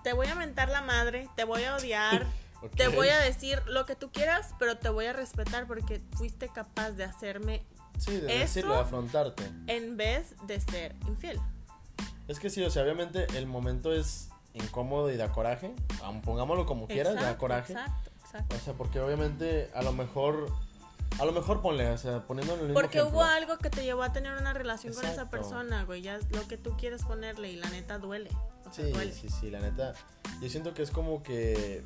[0.04, 2.26] Te voy a mentar la madre, te voy a odiar,
[2.76, 6.48] te voy a decir lo que tú quieras, pero te voy a respetar porque fuiste
[6.48, 7.64] capaz de hacerme
[7.98, 9.50] Sí, de eso- decirlo, de afrontarte.
[9.66, 11.40] en vez de ser infiel.
[12.28, 14.27] Es que sí, o sea, obviamente el momento es
[14.62, 15.74] incómodo y da coraje.
[16.24, 17.72] Pongámoslo como quieras, da Exacto, coraje.
[17.72, 18.56] Exacto, exacto.
[18.56, 20.52] O sea, porque obviamente a lo mejor...
[21.18, 23.18] A lo mejor ponle, o sea, poniéndolo en el mismo Porque ejemplo.
[23.20, 26.02] hubo algo que te llevó a tener una relación con esa persona, güey.
[26.02, 28.28] Ya es lo que tú quieres ponerle y la neta duele.
[28.68, 29.12] O sea, Sí, duele.
[29.12, 29.94] sí, sí, la neta.
[30.42, 31.82] Yo siento que es como que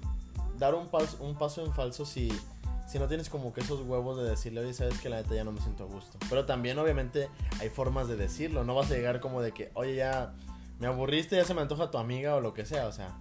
[0.58, 2.30] dar un paso, un paso en falso si,
[2.88, 5.44] si no tienes como que esos huevos de decirle, oye, sabes que la neta ya
[5.44, 6.18] no me siento a gusto.
[6.28, 7.30] Pero también, obviamente,
[7.60, 8.64] hay formas de decirlo.
[8.64, 10.34] No vas a llegar como de que, oye, ya
[10.82, 12.88] me aburriste, ya se me antoja tu amiga o lo que sea.
[12.88, 13.16] O sea,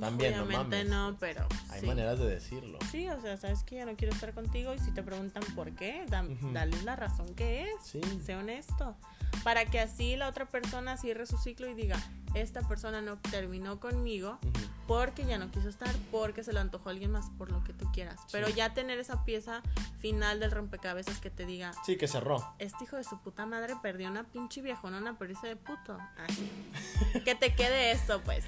[0.00, 0.88] también, no Obviamente mames.
[0.90, 1.86] no, pero Hay sí.
[1.86, 2.78] maneras de decirlo.
[2.90, 5.70] Sí, o sea, sabes que ya no quiero estar contigo y si te preguntan por
[5.76, 7.70] qué, da, dale la razón que es.
[7.84, 8.00] Sí.
[8.26, 8.96] Sé honesto.
[9.44, 11.96] Para que así la otra persona cierre su ciclo y diga,
[12.34, 14.38] esta persona no terminó conmigo
[14.86, 17.74] porque ya no quiso estar, porque se le antojó a alguien más, por lo que
[17.74, 18.18] tú quieras.
[18.32, 19.62] Pero ya tener esa pieza
[20.00, 22.54] final del rompecabezas que te diga, Sí, que cerró.
[22.58, 25.98] este hijo de su puta madre perdió una pinche viejonona, pero ese de puto.
[26.16, 26.50] Así.
[27.24, 28.44] que te quede eso, pues.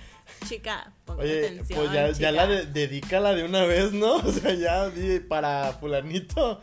[0.49, 1.79] Chica, pongan Oye, atención.
[1.79, 4.17] pues ya, la de, dedícala de una vez, ¿no?
[4.31, 6.61] O sea, ya di para fulanito.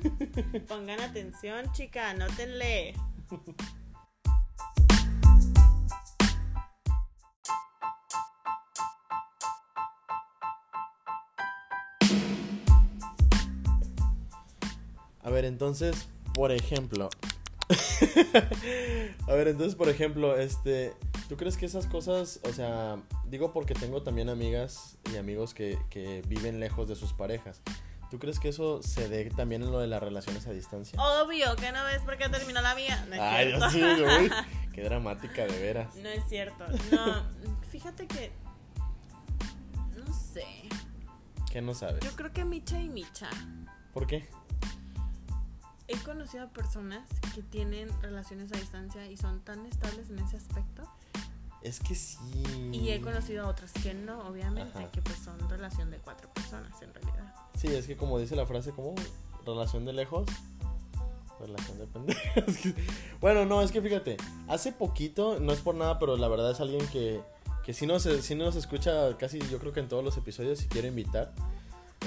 [0.68, 2.94] Pongan atención, chica, anótenle.
[15.22, 17.08] A ver, entonces, por ejemplo.
[19.26, 20.92] a ver, entonces, por ejemplo, este.
[21.28, 25.78] ¿Tú crees que esas cosas, o sea, digo porque tengo también amigas y amigos que,
[25.88, 27.62] que viven lejos de sus parejas?
[28.10, 30.98] ¿Tú crees que eso se dé también en lo de las relaciones a distancia?
[31.00, 33.04] Obvio que no ves por qué terminó la mía.
[33.08, 33.70] No es Ay, cierto.
[33.70, 34.30] Dios mío, uy,
[34.72, 35.94] qué dramática, de veras.
[35.96, 36.64] No es cierto.
[36.92, 37.24] No,
[37.70, 38.32] fíjate que.
[39.96, 40.44] No sé.
[41.50, 42.04] ¿Qué no sabes?
[42.04, 43.30] Yo creo que Micha y Micha.
[43.92, 44.28] ¿Por qué?
[45.86, 50.36] He conocido a personas que tienen relaciones a distancia y son tan estables en ese
[50.36, 50.88] aspecto.
[51.64, 52.18] Es que sí.
[52.72, 54.90] Y he conocido a otras que no, obviamente, Ajá.
[54.90, 57.34] que pues son relación de cuatro personas en realidad.
[57.58, 58.94] Sí, es que como dice la frase, como
[59.46, 60.26] relación de lejos,
[61.40, 62.74] relación de pendejos.
[63.20, 66.60] bueno, no, es que fíjate, hace poquito, no es por nada, pero la verdad es
[66.60, 67.22] alguien que,
[67.64, 70.68] que sí, nos, sí nos escucha casi yo creo que en todos los episodios y
[70.68, 71.32] quiero invitar.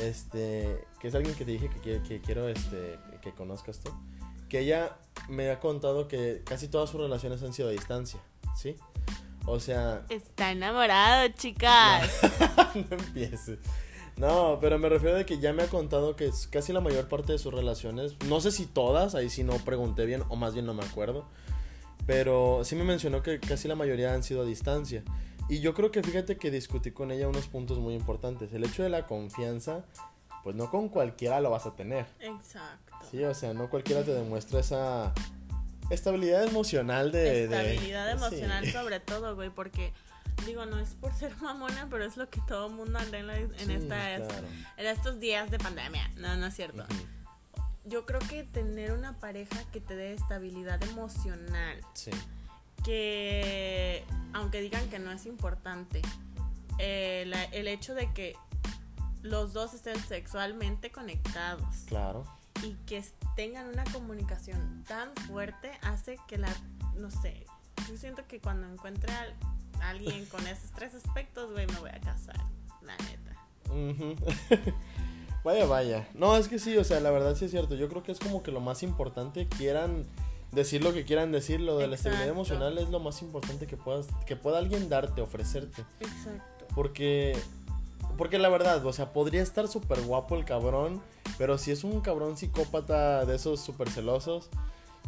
[0.01, 3.91] Este, que es alguien que te dije que, que- quiero este, que conozcas tú.
[4.49, 8.19] Que ella me ha contado que casi todas sus relaciones han sido a distancia,
[8.55, 8.75] ¿sí?
[9.49, 12.11] O sea, Está enamorado, chicas.
[12.75, 13.59] no empieces.
[14.17, 17.07] No, pero me refiero a que ya me ha contado que es casi la mayor
[17.07, 20.53] parte de sus relaciones, no sé si todas, ahí sí no pregunté bien, o más
[20.53, 21.25] bien no me acuerdo,
[22.05, 25.03] pero sí me mencionó que casi la mayoría han sido a distancia.
[25.47, 28.51] Y yo creo que fíjate que discutí con ella unos puntos muy importantes.
[28.51, 29.85] El hecho de la confianza,
[30.43, 32.05] pues no con cualquiera lo vas a tener.
[32.19, 32.95] Exacto.
[33.09, 35.13] Sí, o sea, no cualquiera te demuestra esa
[35.89, 37.19] estabilidad emocional de...
[37.19, 38.17] de- Estabilidad sí.
[38.17, 39.93] emocional sobre todo, güey, porque
[40.45, 43.37] digo, no es por ser mamona, pero es lo que todo mundo anda en, la-
[43.37, 44.47] en Sí, estas- claro.
[44.77, 46.09] en estos días de pandemia.
[46.17, 46.85] No, no es cierto.
[47.85, 52.11] Yo creo que tener una pareja que te dé estabilidad emocional, Sí,
[52.83, 56.01] que aunque digan que no es importante,
[56.79, 58.35] eh, la- el hecho de que
[59.23, 62.23] los dos estén sexualmente conectados claro.
[62.63, 63.03] Y que
[63.35, 66.49] tengan una comunicación tan fuerte hace que la,
[66.95, 67.45] no sé,
[67.89, 71.99] yo siento que cuando encuentre a alguien con esos tres aspectos, güey, me voy a
[71.99, 72.37] casar,
[72.81, 73.27] la neta.
[75.43, 76.07] Vaya, vaya.
[76.13, 77.75] No, es que sí, o sea, la verdad sí es cierto.
[77.75, 80.03] Yo creo que es como que lo más importante, quieran
[80.51, 83.77] decir lo que quieran decir, lo de la estabilidad emocional es lo más importante que
[83.77, 85.85] puedas, que pueda alguien darte, ofrecerte.
[86.01, 86.65] Exacto.
[86.75, 87.37] Porque
[88.17, 91.01] porque la verdad, o sea, podría estar súper guapo el cabrón,
[91.37, 94.49] pero si es un cabrón psicópata de esos súper celosos,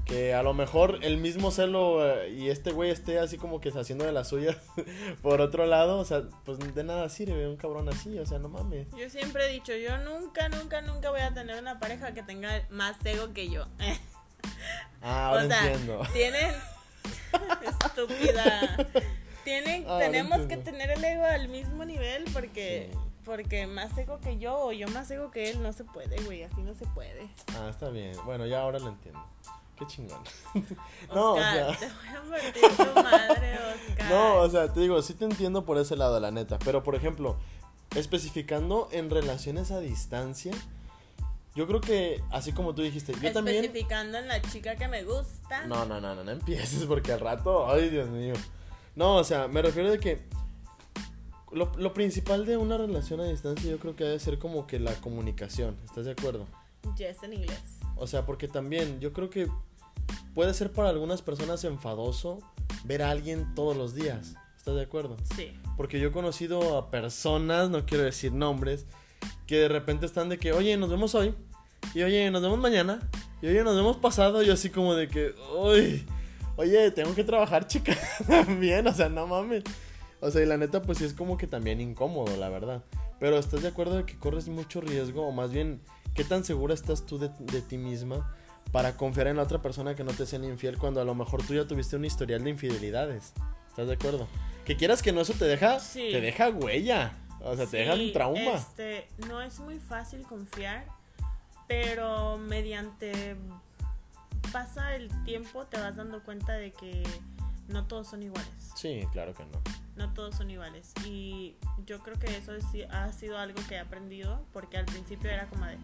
[0.06, 3.70] que a lo mejor el mismo celo eh, y este güey esté así como que
[3.70, 4.58] haciendo de la suya
[5.22, 8.50] por otro lado, o sea, pues de nada sirve un cabrón así, o sea, no
[8.50, 8.88] mames.
[8.98, 12.66] Yo siempre he dicho, yo nunca, nunca, nunca voy a tener una pareja que tenga
[12.70, 13.66] más ego que yo.
[15.02, 16.02] Ah, ahora o sea, entiendo.
[16.14, 16.56] tienen
[17.86, 18.90] estúpida.
[19.44, 22.98] Tienen, Ahora tenemos que tener el ego al mismo nivel porque Sí.
[23.26, 26.44] porque más ego que yo o yo más ego que él no se puede, güey,
[26.44, 27.30] así no se puede.
[27.56, 28.14] Ah, está bien.
[28.26, 29.24] Bueno, ya ahora lo entiendo.
[29.78, 30.22] Qué chingón.
[31.14, 31.90] no, Oscar, o sea,
[32.52, 33.54] te voy a tu madre,
[33.90, 34.10] Oscar.
[34.10, 36.96] no, o sea, te digo, sí te entiendo por ese lado, la neta, pero por
[36.96, 37.38] ejemplo,
[37.96, 40.52] especificando en relaciones a distancia,
[41.56, 45.04] yo creo que así como tú dijiste, yo también Especificando en la chica que me
[45.04, 45.66] gusta.
[45.68, 48.34] No, no, no, no, no empieces porque al rato, ay Dios mío.
[48.96, 50.20] No, o sea, me refiero de que
[51.52, 54.80] lo, lo principal de una relación a distancia yo creo que debe ser como que
[54.80, 56.46] la comunicación, ¿estás de acuerdo?
[56.98, 57.80] Yes en inglés.
[57.96, 59.48] O sea, porque también yo creo que
[60.34, 62.40] puede ser para algunas personas enfadoso
[62.84, 65.18] ver a alguien todos los días, ¿estás de acuerdo?
[65.36, 65.54] Sí.
[65.76, 68.86] Porque yo he conocido a personas, no quiero decir nombres,
[69.48, 71.34] que de repente están de que, oye, nos vemos hoy,
[71.94, 73.00] y oye, nos vemos mañana,
[73.42, 76.06] y oye, nos vemos pasado, y así como de que, uy,
[76.60, 77.96] oye, tengo que trabajar, chica,
[78.28, 79.64] también, o sea, no mames.
[80.20, 82.84] O sea, y la neta, pues sí es como que también incómodo, la verdad.
[83.20, 85.26] Pero ¿estás de acuerdo de que corres mucho riesgo?
[85.26, 85.82] O más bien,
[86.14, 88.36] ¿qué tan segura estás tú de, de ti misma
[88.74, 91.42] para confiar en la otra persona que no te sean infiel cuando a lo mejor
[91.46, 93.34] tú ya tuviste un historial de infidelidades?
[93.70, 94.28] ¿Estás de acuerdo?
[94.66, 96.10] Que quieras que no, eso te deja, Sí.
[96.12, 97.14] te deja huella.
[97.42, 98.56] O sea, te deja un trauma.
[98.56, 100.84] Este, no es muy fácil confiar,
[101.70, 103.38] pero mediante
[104.52, 107.04] pasa el tiempo te vas dando cuenta de que
[107.68, 108.50] no todos son iguales.
[108.76, 109.62] Sí, claro que no.
[109.96, 110.94] No todos son iguales.
[111.06, 115.30] Y yo creo que eso es- ha sido algo que he aprendido, porque al principio
[115.30, 115.78] era como de,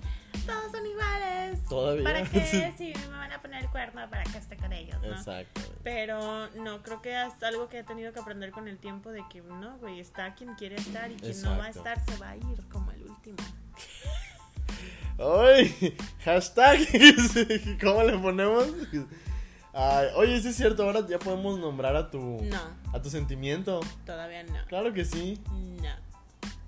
[0.48, 1.64] todos son iguales.
[1.66, 2.04] Todavía.
[2.04, 2.74] ¿Para qué?
[2.78, 4.98] Si me van a poner el cuerno, ¿para que esté con ellos?
[5.02, 5.10] ¿no?
[5.16, 5.62] Exacto.
[5.84, 9.24] Pero no, creo que es algo que he tenido que aprender con el tiempo de
[9.30, 11.90] que no, güey, está quien quiere estar y quien no va a Exacto.
[12.00, 13.38] estar se va a ir como el último.
[15.18, 15.96] ¡Ay!
[16.24, 16.80] Hashtag.
[17.82, 18.68] ¿Cómo le ponemos?
[19.74, 22.60] Ay, oye, sí es cierto, ahora ya podemos nombrar a tu, No,
[22.94, 23.82] a tu sentimiento.
[24.06, 24.66] todavía no.
[24.68, 25.42] Claro que sí.
[25.52, 26.06] No.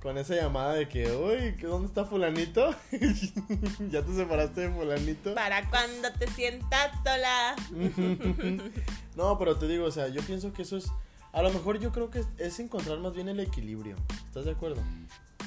[0.01, 2.73] Con esa llamada de que, uy, ¿qué- ¿dónde está fulanito?
[3.89, 5.33] ya te separaste de fulanito.
[5.35, 7.55] Para cuando te sientas sola.
[9.15, 10.87] no, pero te digo, o sea, yo pienso que eso es...
[11.33, 13.95] A lo mejor yo creo que es encontrar más bien el equilibrio.
[14.27, 14.81] ¿Estás de acuerdo?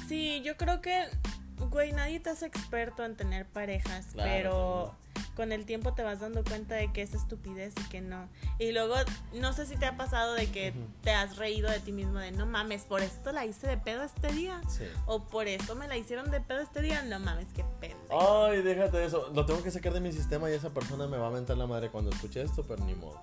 [0.07, 1.05] Sí, yo creo que,
[1.69, 4.95] güey, nadie te hace experto en tener parejas, Claro pero
[5.35, 8.27] con el tiempo te vas dando cuenta de que es estupidez y que no.
[8.59, 8.95] Y luego,
[9.33, 12.31] no sé si te ha pasado de que te has reído de ti mismo de,
[12.31, 14.61] no mames, por esto la hice de pedo este día.
[14.67, 14.83] Sí.
[15.05, 17.01] O por eso me la hicieron de pedo este día.
[17.03, 18.45] No mames, qué pendejo.
[18.45, 19.31] Ay, déjate de eso.
[19.33, 21.67] Lo tengo que sacar de mi sistema y esa persona me va a mentar la
[21.67, 23.21] madre cuando escuche esto, pero ni modo.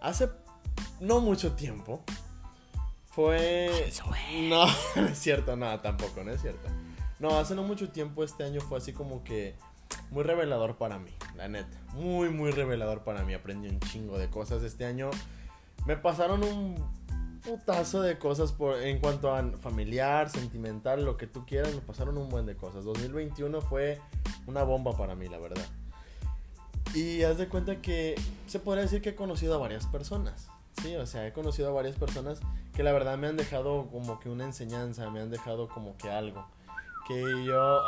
[0.00, 0.30] Hace
[1.00, 2.02] no mucho tiempo
[3.10, 3.90] fue.
[4.48, 6.68] No, no es cierto, no, tampoco, no es cierto.
[7.18, 9.54] No, hace no mucho tiempo este año fue así como que
[10.10, 11.78] muy revelador para mí, la neta.
[11.94, 13.34] Muy, muy revelador para mí.
[13.34, 15.10] Aprendí un chingo de cosas este año.
[15.86, 16.76] Me pasaron un
[17.44, 21.74] putazo de cosas por, en cuanto a familiar, sentimental, lo que tú quieras.
[21.74, 22.84] Me pasaron un buen de cosas.
[22.84, 24.00] 2021 fue
[24.46, 25.66] una bomba para mí, la verdad.
[26.94, 28.14] Y haz de cuenta que
[28.46, 30.48] se podría decir que he conocido a varias personas.
[30.82, 32.40] Sí, o sea, he conocido a varias personas
[32.74, 36.10] que la verdad me han dejado como que una enseñanza, me han dejado como que
[36.10, 36.46] algo.
[37.06, 37.82] Que yo,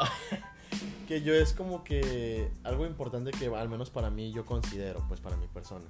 [1.08, 5.20] que yo es como que algo importante que al menos para mí yo considero, pues
[5.20, 5.86] para mi persona.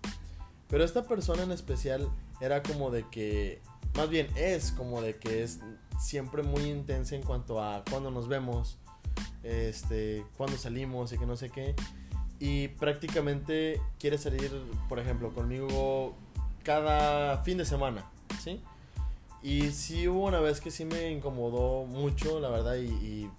[0.68, 2.08] Pero esta persona en especial
[2.40, 3.60] era como de que,
[3.94, 5.60] más bien es como de que es
[5.98, 8.78] siempre muy intensa en cuanto a cuando nos vemos,
[9.42, 11.74] este, cuando salimos y que no sé qué.
[12.38, 14.52] Y prácticamente quiere salir,
[14.88, 16.14] por ejemplo, conmigo
[16.62, 18.10] cada fin de semana,
[18.42, 18.62] ¿sí?
[19.42, 23.30] Y sí hubo una vez que sí me incomodó mucho, la verdad, y, y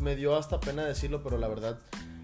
[0.00, 1.78] me dio hasta pena decirlo, pero la verdad,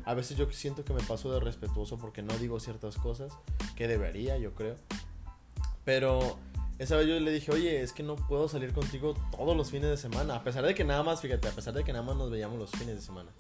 [0.04, 3.32] a veces yo siento que me paso de respetuoso porque no digo ciertas cosas
[3.76, 4.76] que debería, yo creo.
[5.84, 6.38] Pero
[6.78, 9.90] esa vez yo le dije, oye, es que no puedo salir contigo todos los fines
[9.90, 12.16] de semana, a pesar de que nada más, fíjate, a pesar de que nada más
[12.16, 13.30] nos veíamos los fines de semana.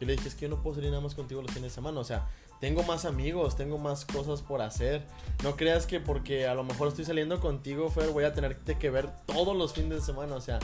[0.00, 1.74] Yo le dije, es que yo no puedo salir nada más contigo los fines de
[1.74, 1.98] semana.
[1.98, 2.28] O sea,
[2.60, 5.04] tengo más amigos, tengo más cosas por hacer.
[5.42, 8.90] No creas que porque a lo mejor estoy saliendo contigo, Fer, voy a tenerte que
[8.90, 10.34] ver todos los fines de semana.
[10.34, 10.58] O sea,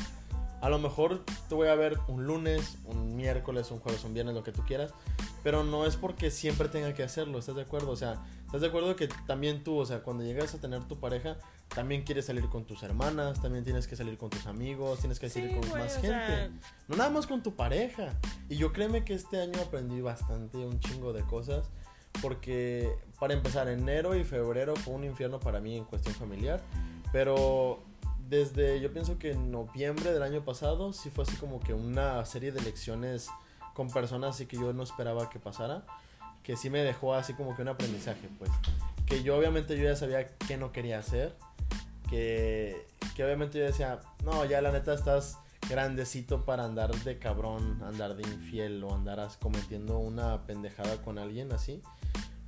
[0.61, 4.35] a lo mejor te voy a ver un lunes, un miércoles, un jueves, un viernes,
[4.35, 4.93] lo que tú quieras.
[5.43, 7.91] Pero no es porque siempre tenga que hacerlo, ¿estás de acuerdo?
[7.91, 10.99] O sea, ¿estás de acuerdo que también tú, o sea, cuando llegas a tener tu
[10.99, 11.37] pareja,
[11.69, 15.29] también quieres salir con tus hermanas, también tienes que salir con tus amigos, tienes que
[15.29, 16.09] salir Sí, con güey, más gente.
[16.09, 16.51] sea-
[16.89, 18.15] No nada más con tu pareja.
[18.49, 21.69] Y yo créeme que este año aprendí bastante, un chingo de cosas.
[22.21, 26.61] Porque para empezar, enero y febrero fue un infierno para mí en cuestión familiar.
[27.13, 27.83] Pero
[28.29, 32.25] desde, yo pienso que en noviembre del año pasado, sí fue así como que una
[32.25, 33.29] serie de lecciones
[33.75, 35.85] con personas así que yo no esperaba que pasara.
[36.43, 38.51] Que sí me dejó así como que un aprendizaje, pues.
[39.07, 41.35] Que yo obviamente yo ya sabía qué no quería hacer.
[42.09, 42.87] Que,
[43.17, 45.39] que obviamente yo decía, no, ya la neta estás
[45.69, 51.53] grandecito para andar de cabrón, andar de infiel o andar cometiendo una pendejada con alguien
[51.53, 51.83] así.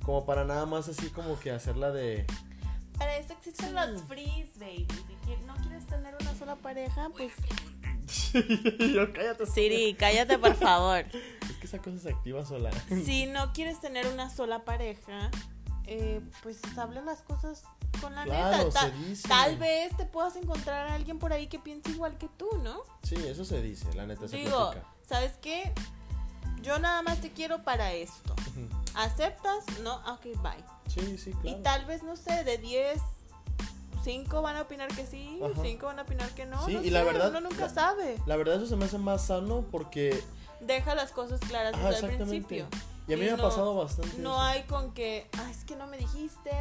[0.07, 2.25] Como para nada más así como que hacerla de...
[2.97, 4.87] Para eso existen los freeze, baby.
[5.25, 7.33] Si no quieres tener una sola pareja, pues.
[8.33, 9.45] Yo, cállate.
[9.45, 10.99] Siri, cállate, por favor.
[11.41, 12.71] Es que esa cosa se activa sola.
[13.05, 15.29] Si no quieres tener una sola pareja,
[15.85, 17.63] eh, pues habla las cosas
[18.01, 18.69] con la Claro, neta.
[18.71, 19.27] Ta- se dice.
[19.27, 22.79] Tal vez te puedas encontrar a alguien por ahí que piense igual que tú, ¿no?
[23.03, 24.87] Sí, eso se dice, la neta se Digo, platica.
[25.05, 25.73] ¿sabes qué?
[26.61, 28.33] Yo nada más te quiero para esto.
[28.97, 29.63] ¿Aceptas?
[29.83, 30.63] No, ok, bye.
[30.87, 31.49] Sí, sí, claro.
[31.59, 32.99] Y tal vez, no sé, de 10,
[34.03, 35.61] 5 van a opinar que sí, Ajá.
[35.61, 36.65] 5 van a opinar que no.
[36.65, 38.17] Sí, no y la sé, verdad- Uno nunca la- sabe.
[38.25, 40.23] La verdad eso se me hace más sano porque...
[40.61, 42.67] Deja las cosas claras Ajá, desde el principio.
[43.07, 44.41] Y a mí Y me ha no- pasado bastante No eso.
[44.41, 46.51] hay con que, ah, es que no me dijiste.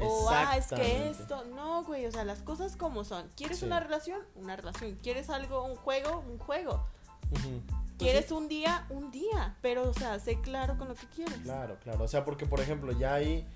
[0.00, 1.44] O, ah, es que esto.
[1.54, 3.28] No, güey, o sea, las cosas como son.
[3.36, 3.64] ¿Quieres Sí.
[3.64, 4.20] una relación?
[4.34, 4.94] Una relación.
[5.02, 6.22] ¿Quieres algo, un juego?
[6.28, 6.86] Un juego.
[7.30, 7.62] Ujú.
[7.66, 8.34] Pues ¿Quieres sí.
[8.34, 8.86] un día?
[8.90, 9.56] Un día.
[9.62, 11.38] Pero, o sea, sé claro con lo que quieres.
[11.38, 12.04] Claro, claro.
[12.04, 13.46] O sea, porque por ejemplo, ya ahí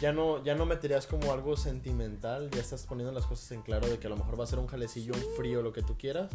[0.00, 3.88] ya no, ya no meterías como algo sentimental, ya estás poniendo las cosas en claro
[3.88, 5.96] de que a lo mejor va a ser un jalecillo, un frío, lo que tú
[5.98, 6.30] quieras.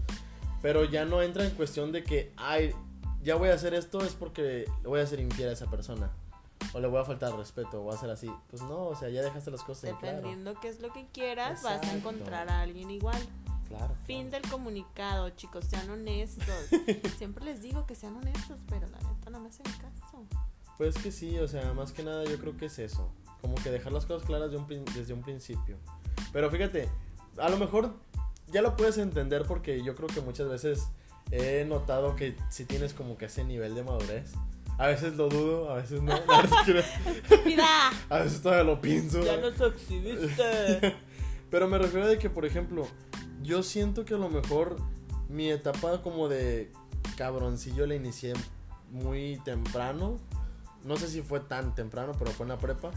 [0.62, 2.74] Pero ya no entra en cuestión de que, ay,
[3.24, 6.12] ya voy a hacer esto es porque voy a ser infiel a esa persona.
[6.74, 8.30] O le voy a faltar respeto, o voy a ser así.
[8.50, 10.18] Pues no, o sea, ya dejaste las cosas en claro.
[10.18, 13.22] Dependiendo qué es lo que quieras, vas a encontrar a alguien igual.
[13.78, 13.96] Claro.
[14.06, 14.42] Fin claro.
[14.42, 16.46] del comunicado, chicos, sean honestos.
[17.18, 20.26] Siempre les digo que sean honestos, pero la neta no me hacen caso.
[20.78, 23.10] Pues que sí, o sea, más que nada yo creo que es eso.
[23.42, 25.78] Como que dejar las cosas claras de un prin- desde un principio.
[26.34, 26.90] Pero fíjate,
[27.38, 27.94] a lo mejor
[28.52, 30.88] ya lo puedes entender porque yo creo que muchas veces
[31.32, 34.34] he notado que si tienes como que ese nivel de madurez.
[34.78, 36.12] A veces lo dudo, a veces no.
[36.14, 36.86] A veces,
[37.46, 37.92] ¡Mira!
[38.10, 39.24] a veces todavía lo pienso.
[39.24, 40.96] Ya nos exhibiste.
[41.50, 42.86] Pero me refiero de que, por ejemplo,
[43.46, 44.78] yo siento que a lo mejor
[45.30, 46.72] mi etapa como de
[47.16, 48.34] cabroncillo la inicié
[48.92, 50.18] muy temprano.
[50.84, 52.92] No sé si fue tan temprano, pero fue en la prepa.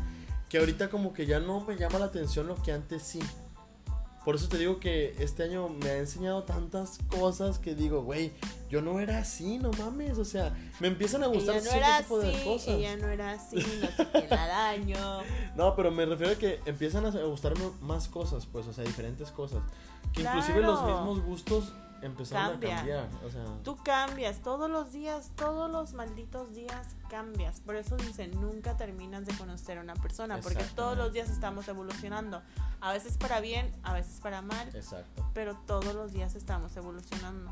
[0.48, 3.20] Que ahorita como que ya no me llama la atención lo que antes sí.
[4.24, 8.32] Por eso te digo que este año me ha enseñado tantas cosas que digo, güey,
[8.68, 10.18] yo no era así, no mames.
[10.18, 12.68] O sea, me empiezan a gustar no cierto tipo de así, cosas.
[12.68, 15.20] ella no era así, no se la daño.
[15.56, 19.30] No, pero me refiero a que empiezan a gustarme más cosas, pues, o sea, diferentes
[19.30, 19.62] cosas.
[20.20, 20.96] Inclusive los Claro.
[21.04, 23.08] mismos gustos empezaron a cambiar.
[23.26, 27.60] O sea, Tú cambias, todos los días, todos los malditos días cambias.
[27.60, 31.66] Por eso dicen, nunca terminas de conocer a una persona, porque todos los días estamos
[31.68, 32.40] evolucionando.
[32.80, 35.28] A veces para bien, a veces para mal, exacto.
[35.34, 37.50] pero todos los días estamos evolucionando.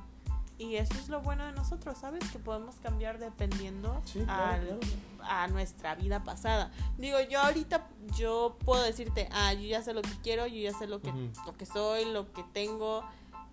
[0.59, 2.25] Y eso es lo bueno de nosotros, ¿sabes?
[2.31, 4.81] Que podemos cambiar dependiendo Sí, claro, al- claro.
[5.29, 6.71] A nuestra vida pasada.
[6.99, 10.73] Digo, yo ahorita yo puedo decirte, ah, yo ya sé lo que quiero, yo ya
[10.79, 11.13] sé lo que,
[11.47, 13.03] lo que soy, lo que tengo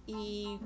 [0.05, 0.59] y,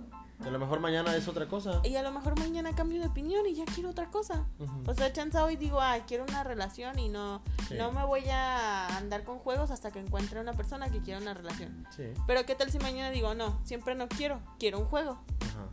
[0.43, 1.79] A lo mejor mañana es otra cosa.
[1.83, 4.45] y a lo mejor mañana cambio de opinión y ya quiero otra cosa.
[4.87, 7.75] O sea, chance hoy digo, ah, quiero una relación y no, Sí.
[7.75, 11.33] no me voy a andar con juegos hasta que encuentre una persona que quiera una
[11.35, 11.85] relación.
[11.95, 12.03] Sí.
[12.25, 15.19] Pero qué tal si mañana digo, no, siempre no quiero, quiero un juego.
[15.41, 15.67] Ajá.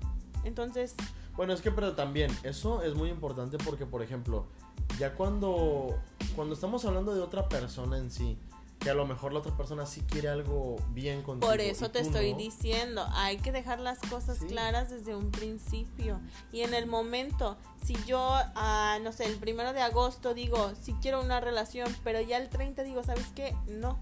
[0.45, 0.95] Entonces,
[1.37, 4.47] Bueno, es que pero también eso es muy importante porque, por ejemplo,
[4.98, 5.98] ya cuando,
[6.36, 8.38] cuando estamos hablando de otra persona en sí,
[8.80, 11.50] que a lo mejor la otra persona sí quiere algo bien contigo.
[11.50, 14.46] Por eso te estoy no, diciendo, hay que dejar las cosas Sí.
[14.46, 16.20] claras desde un principio.
[16.52, 18.18] Y en el momento, si yo,
[18.54, 22.50] ah, no sé, el primero de agosto digo, si quiero una relación, pero ya el
[22.50, 23.56] 30 digo, ¿sabes qué?
[23.68, 23.98] No.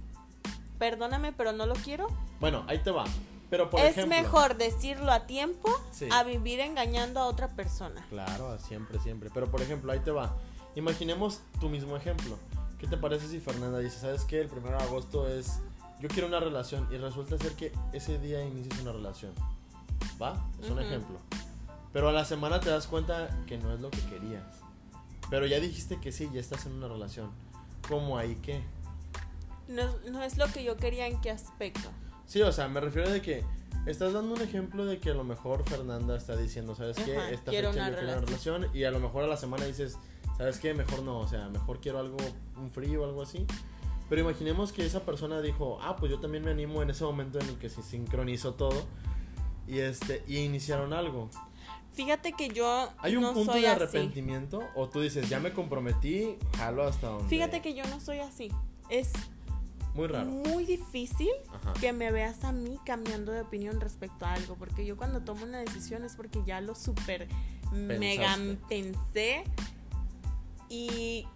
[0.79, 2.09] Perdóname, pero no lo quiero.
[2.41, 3.05] Bueno, ahí te va.
[3.51, 4.17] Pero por es ejemplo.
[4.17, 6.09] mejor decirlo a tiempo Sí.
[6.11, 8.05] a vivir engañando a otra persona.
[8.09, 9.31] Claro, siempre, siempre.
[9.33, 10.35] Pero por ejemplo, ahí te va.
[10.75, 12.39] Imaginemos tu mismo ejemplo.
[12.79, 14.41] ¿Qué te parece si Fernanda dice, sabes qué?
[14.41, 15.61] El 1 de agosto es,
[16.01, 19.33] yo quiero una relación y resulta ser que ese día inicias una relación.
[20.21, 20.49] ¿Va?
[20.61, 20.81] Es un Ujú.
[20.87, 21.19] ejemplo.
[21.93, 24.43] Pero a la semana te das cuenta que no es lo que querías.
[25.31, 27.31] Pero ya dijiste que sí, ya estás en una relación.
[27.89, 28.63] ¿Cómo ahí qué?
[29.69, 31.89] No, no es lo que yo quería en qué aspecto.
[32.27, 33.45] Sí, o sea, me refiero de que
[33.87, 37.17] estás dando un ejemplo de que a lo mejor Fernanda está diciendo, ¿sabes qué?
[37.33, 39.65] Esta quiero fecha una yo quiero una relación y a lo mejor a la semana
[39.67, 39.99] dices,
[40.43, 40.75] ¿sabes qué?
[40.75, 42.17] Mejor no, o sea, mejor quiero algo,
[42.57, 43.47] un frío o algo así.
[44.09, 47.39] Pero imaginemos que esa persona dijo, ah, pues yo también me animo en ese momento
[47.39, 48.85] en el que se sincronizó todo
[49.69, 51.31] y este y iniciaron algo.
[51.93, 53.83] Fíjate que yo ¿Hay un no punto soy de así.
[53.83, 57.29] arrepentimiento o tú dices, ya me comprometí, jalo hasta donde?
[57.29, 58.51] Fíjate que yo no soy así.
[58.89, 59.13] Es
[59.95, 60.27] muy raro.
[60.29, 61.73] muy difícil Ajá.
[61.75, 65.45] que me veas a mí cambiando de opinión respecto a algo, porque yo cuando tomo
[65.45, 67.29] una decisión es porque ya lo super
[67.73, 68.37] mega
[68.69, 69.45] pensé
[70.73, 71.27] y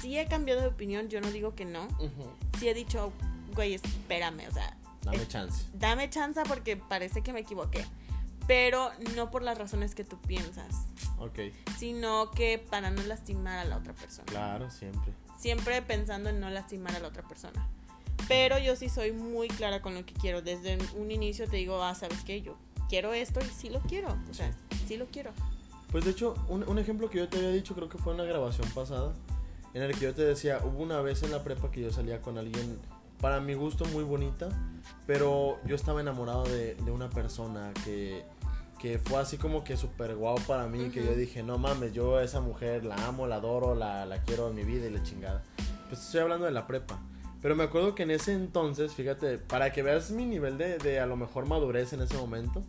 [0.00, 2.30] sí he cambiado de opinión, yo no digo que no, Ujú.
[2.58, 3.12] sí he dicho,
[3.54, 5.64] güey, espérame, o sea, Dame es- chance.
[5.74, 7.84] dame chance porque parece que me equivoqué,
[8.46, 10.84] pero no por las razones que tú piensas,
[11.18, 11.38] Ok,
[11.78, 14.26] sino que para no lastimar a la otra persona.
[14.26, 15.12] claro, siempre.
[15.38, 17.66] siempre pensando en no lastimar a la otra persona.
[18.28, 20.40] Pero yo sí soy muy clara con lo que quiero.
[20.42, 22.42] Desde un inicio te digo, ah, ¿sabes qué?
[22.42, 22.56] Yo
[22.88, 24.16] quiero esto y sí lo quiero.
[24.30, 24.52] O sea,
[24.88, 25.32] sí lo quiero.
[25.96, 28.24] Pues de hecho, un, un ejemplo que yo te había dicho, creo que fue una
[28.24, 29.14] grabación pasada,
[29.72, 32.20] en el que yo te decía, hubo una vez en la prepa que yo salía
[32.20, 32.78] con alguien,
[33.18, 34.50] para mi gusto muy bonita,
[35.06, 38.26] pero yo estaba enamorado de, de una persona que,
[38.78, 42.18] que fue así como que súper guau para mí, que yo dije, no mames, yo
[42.18, 45.02] a esa mujer la amo, la adoro, la, la quiero en mi vida y la
[45.02, 45.44] chingada.
[45.88, 47.00] Pues estoy hablando de la prepa.
[47.40, 51.00] Pero me acuerdo que en ese entonces, fíjate, para que veas mi nivel de, de
[51.00, 52.62] a lo mejor madurez en ese momento,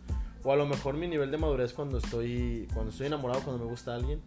[0.48, 3.70] o a lo mejor mi nivel de madurez cuando estoy, cuando estoy enamorado, cuando me
[3.70, 4.22] gusta alguien,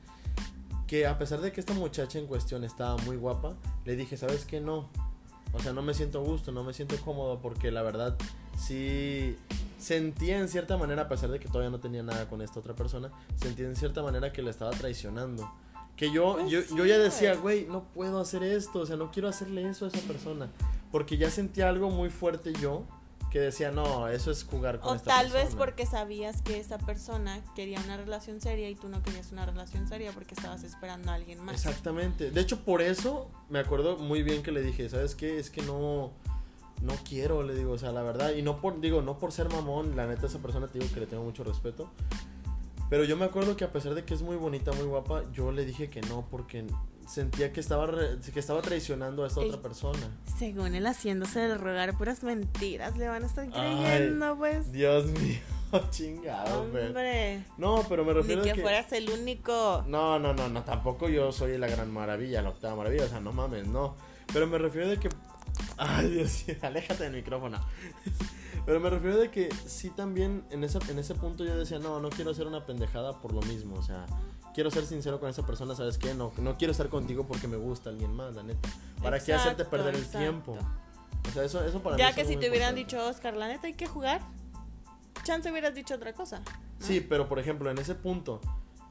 [0.86, 3.56] que a pesar de que esta muchacha en cuestión estaba muy guapa,
[3.86, 4.62] le dije, ¿sabes qué?
[4.62, 4.88] No.
[5.52, 8.16] O sea, no me siento a gusto, no me siento cómodo porque la verdad
[8.56, 9.36] sí
[9.80, 12.76] sentía en cierta manera, a pesar de que todavía no tenía nada con esta otra
[12.76, 15.52] persona, sentía en cierta manera que le estaba traicionando.
[15.96, 18.96] Que yo, Pues yo, sí, yo ya decía, güey, no puedo hacer esto, o sea,
[18.96, 20.52] no quiero hacerle eso a esa persona.
[20.92, 22.86] Porque ya sentía algo muy fuerte yo,
[23.32, 25.58] que decía, no, eso es jugar con O esta tal vez persona".
[25.58, 29.88] porque sabías que esa persona quería una relación seria y tú no querías una relación
[29.88, 31.56] seria porque estabas esperando a alguien más.
[31.56, 32.30] Exactamente.
[32.30, 35.40] De hecho, por eso me acuerdo muy bien que le dije, ¿sabes qué?
[35.40, 36.12] Es que no
[36.82, 39.50] no quiero, le digo, o sea, la verdad, y no por digo, no por ser
[39.50, 41.90] mamón, la neta esa persona te digo que le tengo mucho respeto.
[42.90, 45.52] Pero yo me acuerdo que a pesar de que es muy bonita, muy guapa, yo
[45.52, 46.66] le dije que no porque
[47.12, 50.00] sentía que estaba re- que estaba traicionando a esta otra persona.
[50.38, 54.72] Según él haciéndose de rogar puras mentiras, le van a estar Ay, creyendo, pues.
[54.72, 55.40] Dios mío,
[55.92, 56.62] chingado.
[56.62, 59.84] Hombre, No, pero me ni refiero que a que fueras el único.
[59.88, 63.20] No, no, no, no, tampoco yo soy la gran maravilla, la octava maravilla, o sea,
[63.20, 63.96] no mames, no.
[64.32, 65.10] Pero me refiero de que.
[65.78, 67.60] Ay, Dios mío, aléjate del micrófono.
[68.66, 72.00] Pero me refiero de que sí también en ese, en ese punto yo decía, no,
[72.00, 74.06] no quiero hacer una pendejada por lo mismo, o sea,
[74.54, 76.14] quiero ser sincero con esa persona, ¿sabes qué?
[76.14, 78.70] No, no quiero estar contigo porque me gusta alguien más, la neta.
[79.02, 80.20] ¿Para qué hacerte Exacto, perder el exacto.
[80.20, 80.58] tiempo?
[81.30, 82.80] O sea, eso, eso para mí Ya es que si te hubieran importante.
[82.98, 84.22] dicho, Oscar, la neta hay que jugar,
[85.24, 86.40] chance hubieras dicho otra cosa.
[86.40, 86.46] ¿no?
[86.86, 88.42] Sí, pero por ejemplo, en ese punto,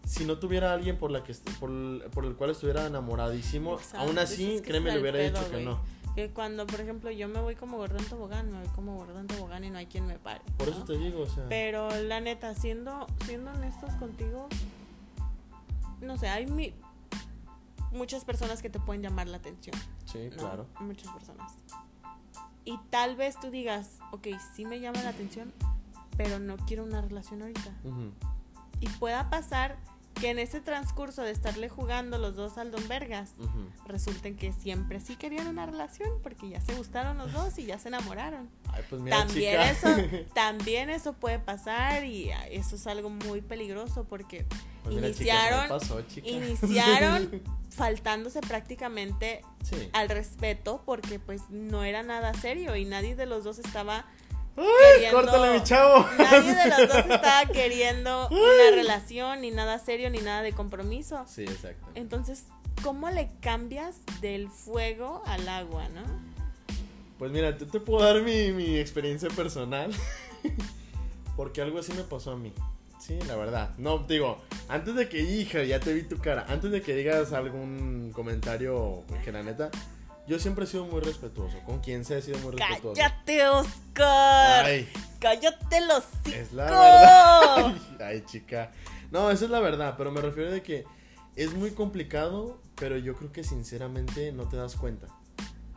[0.07, 3.99] si no tuviera alguien por la que por, el- por el cual estuviera enamoradísimo, Exacto,
[4.07, 5.65] aún así, es que créeme, le el hubiera pedo, dicho que güey.
[5.65, 6.01] no.
[6.15, 9.19] Que cuando, por ejemplo, yo me voy como gordo en tobogán, me voy como gordo
[9.21, 10.41] en tobogán y no hay quien me pare.
[10.59, 10.75] Por ¿no?
[10.75, 11.45] eso te digo, o sea.
[11.49, 14.49] Pero la neta, siendo, siendo honestos contigo,
[16.01, 16.75] no sé, hay mi-
[17.93, 19.77] muchas personas que te pueden llamar la atención.
[20.05, 20.37] Sí, ¿no?
[20.37, 20.67] claro.
[20.81, 21.53] Muchas personas.
[22.65, 25.53] Y tal vez tú digas, ok, sí me llama la atención,
[26.17, 27.73] pero no quiero una relación ahorita.
[28.81, 29.77] Y pueda pasar
[30.15, 33.71] que en ese transcurso de estarle jugando los dos al Don Vergas, Ujú.
[33.87, 37.79] resulten que siempre sí querían una relación porque ya se gustaron los dos y ya
[37.79, 38.51] se enamoraron.
[38.69, 39.71] Ay, pues mira, También chica.
[39.71, 39.89] eso,
[40.35, 44.47] también eso puede pasar y eso es algo muy peligroso porque
[44.83, 49.89] Pues mira, chica, iniciaron- me pasó, iniciaron faltándose prácticamente sí.
[49.93, 54.07] al respeto porque pues no era nada serio y nadie de los dos estaba
[54.57, 54.65] ¡Ay,
[54.95, 56.07] queriendo- córtale, mi chavo!
[56.19, 61.25] nadie de los dos estaba queriendo una relación ni nada serio ni nada de compromiso.
[61.29, 61.87] Sí, exacto.
[61.95, 62.45] Entonces,
[62.83, 66.03] ¿cómo le cambias del fuego al agua, no?
[67.19, 69.93] Pues mira, te, te puedo dar mi, mi experiencia personal.
[71.37, 72.53] Porque algo así me pasó a mí.
[73.01, 73.71] Sí, la verdad.
[73.79, 76.45] No, digo, antes de que, hija, ya te vi tu cara.
[76.49, 79.71] Antes de que digas algún comentario que la neta,
[80.27, 81.59] yo siempre he sido muy respetuoso.
[81.65, 82.95] Con quien sea he sido muy respetuoso.
[82.95, 84.67] ¡Cállate, Oscar!
[84.67, 84.89] Ay,
[85.19, 87.75] ¡Cállate los es la verdad.
[88.01, 88.71] ay, chica.
[89.11, 90.85] No, esa es la verdad, pero me refiero de que
[91.37, 95.07] es muy complicado, pero yo creo que sinceramente no te das cuenta.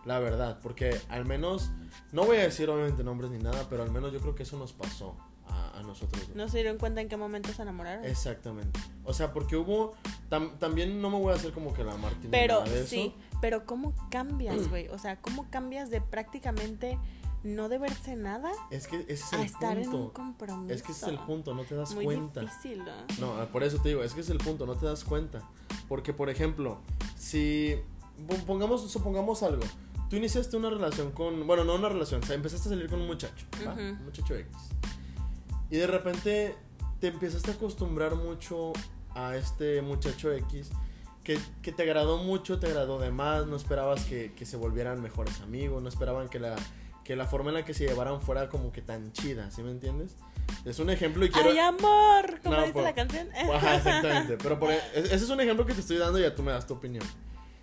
[0.06, 1.72] La verdad, porque al menos,
[2.12, 4.58] no voy a decir obviamente nombres ni nada, pero al menos yo creo que eso
[4.58, 5.16] nos pasó
[5.48, 6.28] a, a nosotros.
[6.28, 6.36] dos.
[6.36, 8.06] ¿No se dieron cuenta en qué momento se enamoraron?
[8.06, 8.80] Exactamente.
[9.04, 9.94] O sea, porque hubo,
[10.30, 12.24] tam- también no me voy a hacer como que la Martín.
[12.26, 12.88] ni Pero de eso.
[12.90, 14.88] sí, pero ¿cómo cambias, güey?
[14.90, 16.98] O sea, ¿cómo cambias de prácticamente
[17.44, 20.14] no de verse nada Es que ese es a el estar en un punto.
[20.14, 20.74] compromiso?
[20.74, 22.40] Es que ese es el punto, no te das Muy cuenta.
[22.40, 22.94] difícil, ¿no?
[23.20, 25.42] No, ah, por eso te digo, es que es el punto, no te das cuenta.
[25.90, 26.80] Porque, por ejemplo,
[27.18, 27.76] si
[28.28, 29.64] pon- pongamos, supongamos algo,
[30.10, 33.02] tú iniciaste una relación con, bueno, no una relación, o sea, empezaste a salir con
[33.02, 33.74] un muchacho, ¿va?
[33.74, 33.82] Ujú.
[33.82, 34.48] Un muchacho X.
[35.74, 36.56] Y de repente
[37.00, 38.74] te empezaste a acostumbrar mucho
[39.16, 40.70] a este muchacho X
[41.24, 45.02] que, que te agradó mucho, te agradó de más, no esperabas que, que se volvieran
[45.02, 46.56] mejores amigos, no esperaban que la,
[47.04, 49.72] que la forma en la que se llevaran fuera como que tan chida, ¿sí me
[49.72, 50.16] entiendes?
[50.64, 51.50] Es un ejemplo y quiero...
[51.50, 52.40] ¡Ay, amor!
[52.44, 53.30] ¿Cómo No, dice por- la canción?
[53.54, 54.38] Ajá, exactamente.
[54.44, 56.52] Pero por, e- ese es un ejemplo que te estoy dando y ya tú me
[56.52, 57.04] das tu opinión.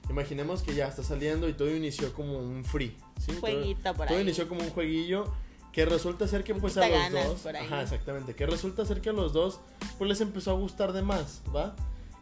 [0.09, 2.97] Imaginemos que ya está saliendo y todo inició como un free.
[3.21, 3.27] ¿sí?
[3.31, 4.25] Todo- Jueguito por todo ahí.
[4.25, 5.33] inició como un jueguillo
[5.73, 7.67] que resulta ser que pues a los dos, por ahí.
[7.67, 9.61] ajá, exactamente, que resulta ser que a los dos
[9.99, 11.75] pues les empezó a gustar de más, ¿va?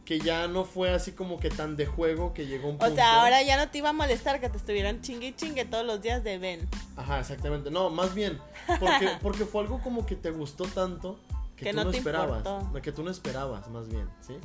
[0.05, 2.95] Que ya no fue así como que tan de juego que llegó un O punto.
[2.95, 5.85] sea, ahora ya no te iba a molestar que te estuvieran chingue y chingue todos
[5.85, 6.69] los días de ven.
[6.97, 7.71] Ajá, exactamente.
[7.71, 8.39] No, más bien
[8.81, 11.19] porque porque fue algo como que te gustó tanto
[11.57, 12.83] que, Que tú no no, te esperabas, importó.
[12.83, 14.37] que tú no esperabas, más bien, ¿sí?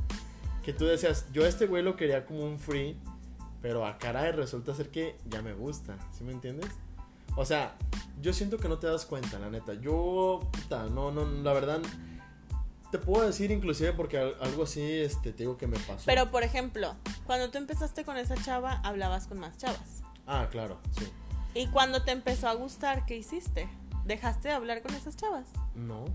[0.63, 2.97] Que tú decías, yo a este güey lo quería como un free,
[3.61, 6.69] pero a caray resulta ser que ya me gusta, ¿sí me entiendes?
[7.35, 7.75] O sea,
[8.21, 9.73] yo siento que no te das cuenta, la neta.
[9.73, 11.81] Yo, puta, no, no, la verdad,
[12.91, 16.03] te puedo decir inclusive porque al- algo así, este, te digo que me pasó.
[16.05, 16.93] Pero, por ejemplo,
[17.25, 20.03] cuando tú empezaste con esa chava, hablabas con más chavas.
[20.27, 21.11] Ah, claro, sí.
[21.55, 23.67] Y cuando te empezó a gustar, ¿qué hiciste?
[24.05, 25.45] ¿Dejaste de hablar con esas chavas?
[25.75, 26.05] No.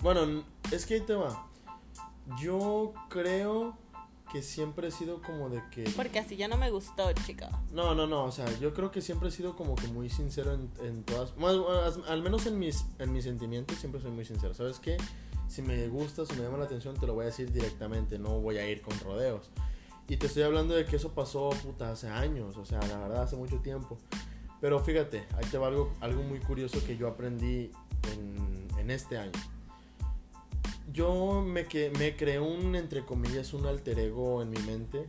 [0.00, 1.46] Bueno, es que ahí te va.
[2.40, 3.76] Yo creo
[4.30, 5.84] que siempre he sido como de que...
[5.96, 7.50] Porque así ya no me gustó, chica.
[7.72, 10.54] No, no, no, o sea, yo creo que siempre he sido como que muy sincero
[10.54, 11.36] en, en todas...
[11.36, 11.54] Más,
[12.08, 14.54] al menos en mis, en mis sentimientos siempre soy muy sincero.
[14.54, 14.96] ¿Sabes qué?
[15.48, 18.40] Si me gusta, si me llama la atención, te lo voy a decir directamente, no
[18.40, 19.50] voy a ir con rodeos.
[20.08, 23.22] Y te estoy hablando de que eso pasó, puta, hace años, o sea, la verdad,
[23.22, 23.98] hace mucho tiempo.
[24.60, 27.70] Pero fíjate, ahí te va algo, algo muy curioso que yo aprendí
[28.12, 29.32] en, en este año.
[30.92, 35.08] Yo me, que, me creé un, entre comillas, un alter ego en mi mente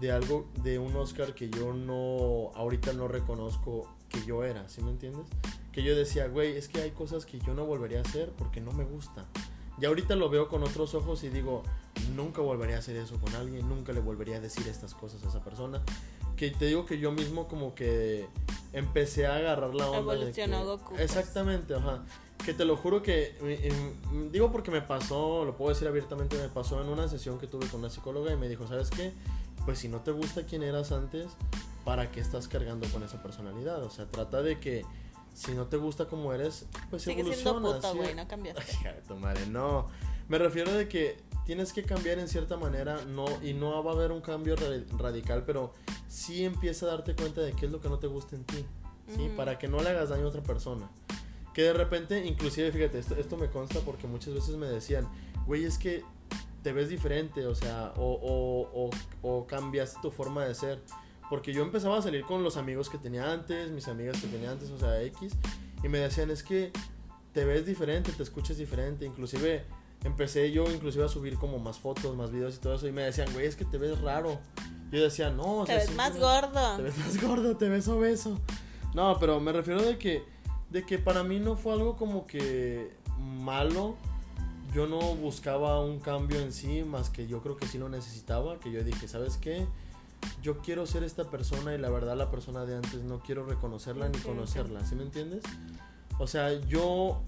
[0.00, 4.82] de algo, de un Oscar que yo no, ahorita no reconozco que yo era, ¿sí
[4.82, 5.26] me entiendes?
[5.72, 8.60] Que yo decía, güey, es que hay cosas que yo no volvería a hacer porque
[8.60, 9.26] no me gusta.
[9.80, 11.62] Y ahorita lo veo con otros ojos y digo,
[12.14, 15.28] nunca volvería a hacer eso con alguien, nunca le volvería a decir estas cosas a
[15.28, 15.82] esa persona.
[16.36, 18.26] Que te digo que yo mismo como que
[18.74, 19.98] empecé a agarrar la onda.
[20.14, 21.00] Evolucionó que- Goku, pues.
[21.00, 22.04] Exactamente, ajá.
[22.44, 26.36] Que te lo juro que, mm, mm, digo porque me pasó, lo puedo decir abiertamente,
[26.36, 29.12] me pasó en una sesión que tuve con una psicóloga y me dijo, ¿sabes qué?
[29.64, 31.26] Pues si no te gusta quién eras antes,
[31.84, 33.82] ¿para qué estás cargando con esa personalidad?
[33.82, 34.84] O sea, trata de que
[35.32, 37.76] si no te gusta como eres, pues Sigue siendo evoluciona.
[37.76, 37.98] puto, ¿sí?
[37.98, 38.62] güey, no cambiaste.
[39.20, 39.86] Madre, no.
[40.28, 43.94] Me refiero de que tienes que cambiar en cierta manera, no, y no va a
[43.94, 45.72] haber un cambio ra- radical, pero
[46.08, 48.64] sí empieza a darte cuenta de qué es lo que no te gusta en ti,
[49.14, 49.26] ¿sí?
[49.26, 49.36] Ujú.
[49.36, 50.90] Para que no le hagas daño a otra persona.
[51.52, 55.08] Que de repente, inclusive, fíjate, esto, esto me consta porque muchas veces me decían,
[55.46, 56.02] güey, es que
[56.62, 58.90] te ves diferente, o sea, o, o, o,
[59.22, 60.82] o cambiaste tu forma de ser.
[61.30, 64.50] Porque yo empezaba a salir con los amigos que tenía antes, mis amigas que tenía
[64.50, 65.34] antes, o sea, X,
[65.82, 66.72] y me decían, es que
[67.32, 69.64] te ves diferente, te escuchas diferente, inclusive
[70.04, 73.02] empecé yo inclusive a subir como más fotos, más videos y todo eso, y me
[73.02, 74.38] decían, güey, es que te ves raro.
[74.92, 76.76] Yo decía, no, o Te ves más gordo.
[76.76, 78.38] te ves más gordo, te ves obeso.
[78.94, 80.24] No, pero me refiero de que,
[80.70, 83.96] de que para mí no fue algo como que malo.
[84.72, 88.60] Yo no buscaba un cambio en sí, más que yo creo que sí lo necesitaba.
[88.60, 89.66] Que yo dije, ¿sabes qué?
[90.42, 94.08] Yo quiero ser esta persona y la verdad la persona de antes no quiero reconocerla
[94.08, 95.42] ni conocerla, ¿sí me entiendes?
[96.18, 97.20] O sea, yo,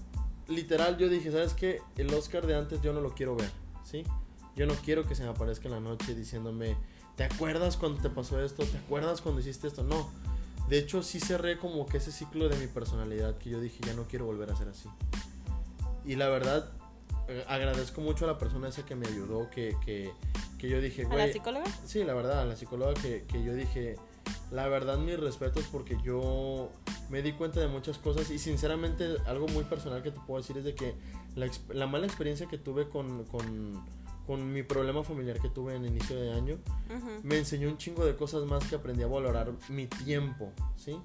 [0.47, 1.81] literal, yo dije, ¿sabes qué?
[1.97, 3.51] El Oscar de antes yo no lo quiero ver,
[3.83, 4.03] ¿sí?
[4.55, 6.75] Yo no quiero que se me aparezca en la noche diciéndome,
[7.15, 8.63] ¿te acuerdas cuando te pasó esto?
[8.63, 9.83] ¿Te acuerdas cuando hiciste esto?
[9.83, 10.09] No.
[10.67, 13.93] De hecho, sí cerré como que ese ciclo de mi personalidad que yo dije, ya
[13.93, 14.89] no quiero volver a ser así.
[16.05, 16.69] Y la verdad,
[17.27, 20.11] eh, agradezco mucho a la persona esa que me ayudó, que, que,
[20.57, 21.65] que yo dije, ¿A la güey, psicóloga?
[21.85, 23.95] Sí, la verdad, a la psicóloga que, que yo dije,
[24.51, 26.69] la verdad mis respetos porque yo
[27.09, 30.57] me di cuenta de muchas cosas y sinceramente algo muy personal que te puedo decir
[30.57, 30.95] es de que
[31.73, 33.83] la, mala experiencia que tuve con, con,
[34.25, 36.57] con mi problema familiar que tuve en inicio de año
[37.23, 40.97] me enseñó un chingo de cosas más que aprendí a valorar mi tiempo, ¿sí?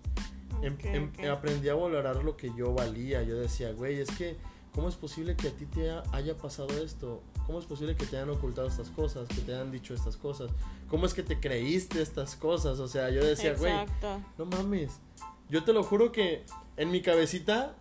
[0.62, 3.22] Em- em- aprendí a valorar lo que yo valía.
[3.22, 4.36] Yo decía, güey, es que,
[4.74, 7.22] ¿cómo es posible que a ti te ha- haya pasado esto?
[7.46, 9.28] ¿Cómo es posible que te hayan ocultado estas cosas?
[9.28, 10.50] Que te hayan dicho estas cosas?
[10.88, 12.78] ¿Cómo es que te creíste estas cosas?
[12.78, 13.72] O sea, yo decía, güey,
[14.38, 14.92] no mames.
[15.48, 16.44] Yo te lo juro que
[16.76, 17.74] en mi cabecita,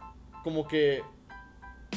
[0.43, 1.03] como que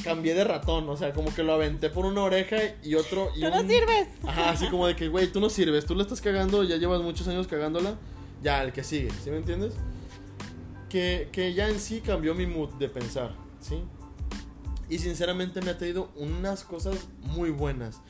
[0.03, 0.87] cambié de ratón.
[0.89, 3.29] O sea, como que lo aventé por una oreja y otro.
[3.35, 4.07] Y ¡Tú no un- sirves!
[4.25, 7.01] Ajá, así como de que, güey, tú no sirves, tú la estás cagando, ya llevas
[7.01, 7.95] muchos años cagándola,
[8.43, 9.73] ya, el que sigue, ¿sí me entiendes?
[10.89, 13.83] Que, que ya en sí cambió mi mood de pensar, ¿sí?
[14.89, 18.01] Y sinceramente me ha traído unas cosas muy buenas.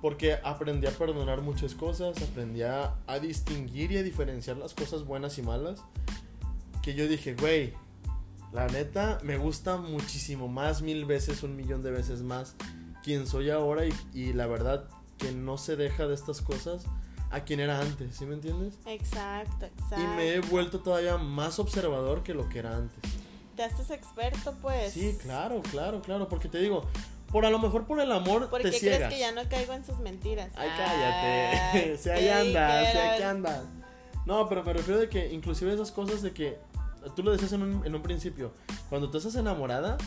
[0.00, 5.04] Porque aprendí a perdonar muchas cosas, aprendí a, a distinguir y a diferenciar las cosas
[5.04, 5.82] buenas y malas.
[6.82, 7.74] que yo dije, güey,
[8.52, 12.54] la neta me gusta muchísimo más, mil veces, un millón de veces más
[13.02, 16.84] quien soy ahora y, y la verdad que no se deja de estas cosas
[17.30, 18.74] a quien era antes, ¿sí me entiendes?
[18.86, 20.00] Exacto, exacto.
[20.00, 22.98] Y me he vuelto todavía más observador que lo que era antes.
[23.58, 24.92] Te haces experto, pues.
[24.92, 26.84] Sí, claro, claro, claro, porque te digo,
[27.32, 28.98] por a lo mejor por el amor ¿Por te qué ciegas.
[28.98, 30.52] crees que ya no caigo en sus mentiras?
[30.54, 31.58] Ay, cállate.
[31.90, 33.14] Ay, si ahí ¿qué andas, si dijeron?
[33.14, 33.64] aquí andas.
[34.26, 36.56] No, pero me refiero de que inclusive esas cosas de que
[37.16, 38.52] tú lo decías en un, en un principio,
[38.88, 39.98] cuando tú estás enamorada,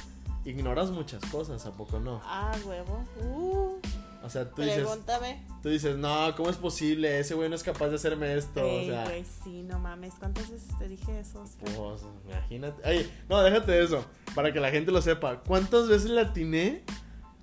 [0.46, 2.22] ignoras muchas cosas, ¿a poco no?
[2.24, 3.04] Ah, huevo.
[3.22, 3.78] Uh,
[4.24, 5.44] O sea, tú dices, pregúntame.
[5.64, 7.20] tú dices, no, ¿cómo es posible?
[7.20, 8.64] Ese güey no es capaz de hacerme esto.
[8.64, 10.14] Ey, o sea, güey, sí, no mames.
[10.20, 11.44] ¿Cuántas veces te dije eso?
[11.60, 12.82] Pues, imagínate.
[12.88, 14.06] Ay, no, déjate eso,
[14.36, 15.40] para que la gente lo sepa.
[15.40, 16.84] ¿Cuántas veces le atiné?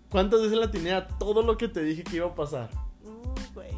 [0.08, 2.70] ¿Cuántas veces le atiné a todo lo que te dije que iba a pasar?
[3.04, 3.72] Uh, güey.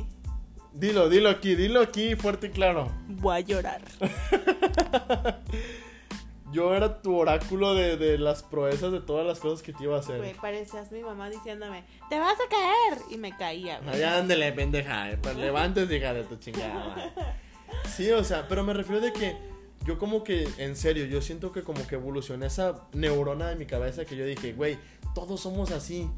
[0.73, 2.93] Dilo, dilo aquí, dilo aquí, fuerte y claro.
[3.09, 3.81] Voy a llorar.
[6.53, 9.97] Yo era tu oráculo de, de las proezas de todas las cosas que te iba
[9.97, 10.19] a hacer.
[10.19, 13.03] Güey, parecías mi mamá diciéndome, te vas a caer.
[13.11, 13.95] Y me caía, güey.
[13.95, 15.11] Allá ándele, pendeja.
[15.11, 17.13] eh, Pues levantes, hija de tu chingada.
[17.85, 19.37] Sí, o sea, pero me refiero de que
[19.87, 23.65] yo como que, en serio, yo siento que como que evolucioné esa neurona de mi
[23.65, 24.77] cabeza que yo dije, güey,
[25.15, 26.11] todos somos así.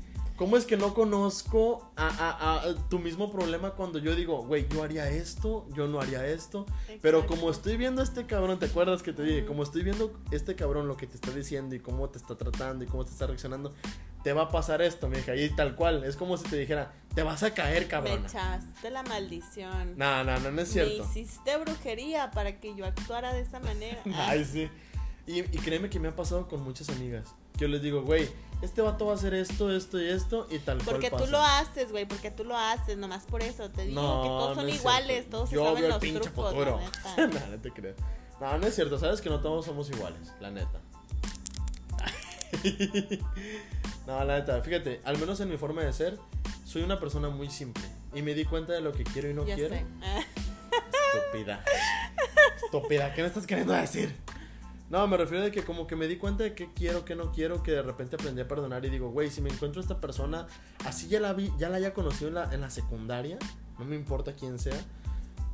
[0.43, 4.67] ¿Cómo es que no conozco a, a- a tu mismo problema cuando yo digo, güey,
[4.69, 6.67] yo haría esto, yo no haría esto?
[7.01, 9.47] Pero como estoy viendo a este cabrón, ¿te acuerdas que te dije?
[9.47, 12.83] Como estoy viendo este cabrón lo que te está diciendo y cómo te está tratando
[12.83, 13.73] y cómo te está reaccionando,
[14.25, 15.37] te va a pasar esto, mi hija.
[15.37, 18.25] Y tal cual, es como si te dijera, te vas a caer, Me cabrón.
[18.27, 19.97] echaste la maldición.
[19.97, 21.05] No, no, no, no es cierto.
[21.05, 24.03] Me hiciste brujería para que yo actuara de esa manera.
[24.13, 24.69] Ah, Ay, sí.
[25.25, 27.29] Y, y créeme que me ha pasado con muchas amigas.
[27.59, 28.29] Yo les digo, güey,
[28.63, 31.33] este vato va a hacer esto, esto y esto y tal Porque cual tú pasa.
[31.33, 33.69] lo haces, güey, porque tú lo haces, nomás por eso.
[33.71, 36.01] Te digo No, que todos son es iguales, todos se Yo saben veo el los
[36.01, 36.79] pinche trucos, futuro.
[36.79, 37.41] la neta.
[37.47, 37.95] no, no te creo.
[38.41, 38.99] No, no es cierto.
[38.99, 40.81] Sabes que no todos somos iguales, la neta.
[44.07, 46.19] no, la neta, fíjate, al menos en mi forma de ser,
[46.65, 47.83] soy una persona muy simple.
[48.15, 49.75] Y me di cuenta de lo que quiero y no ya quiero.
[49.75, 49.85] sé.
[51.15, 51.65] Estúpida.
[52.65, 54.15] Estúpida, ¿qué me estás queriendo decir?
[54.93, 57.33] No, me refiero de que como que me di cuenta de qué quiero, qué no
[57.33, 59.99] quiero, que de repente aprendí a perdonar y digo, güey, si me encuentro a esta
[60.03, 60.47] persona,
[60.85, 63.39] así ya la vi, ya la haya conocido en la, en la secundaria,
[63.79, 64.79] no me importa quién sea.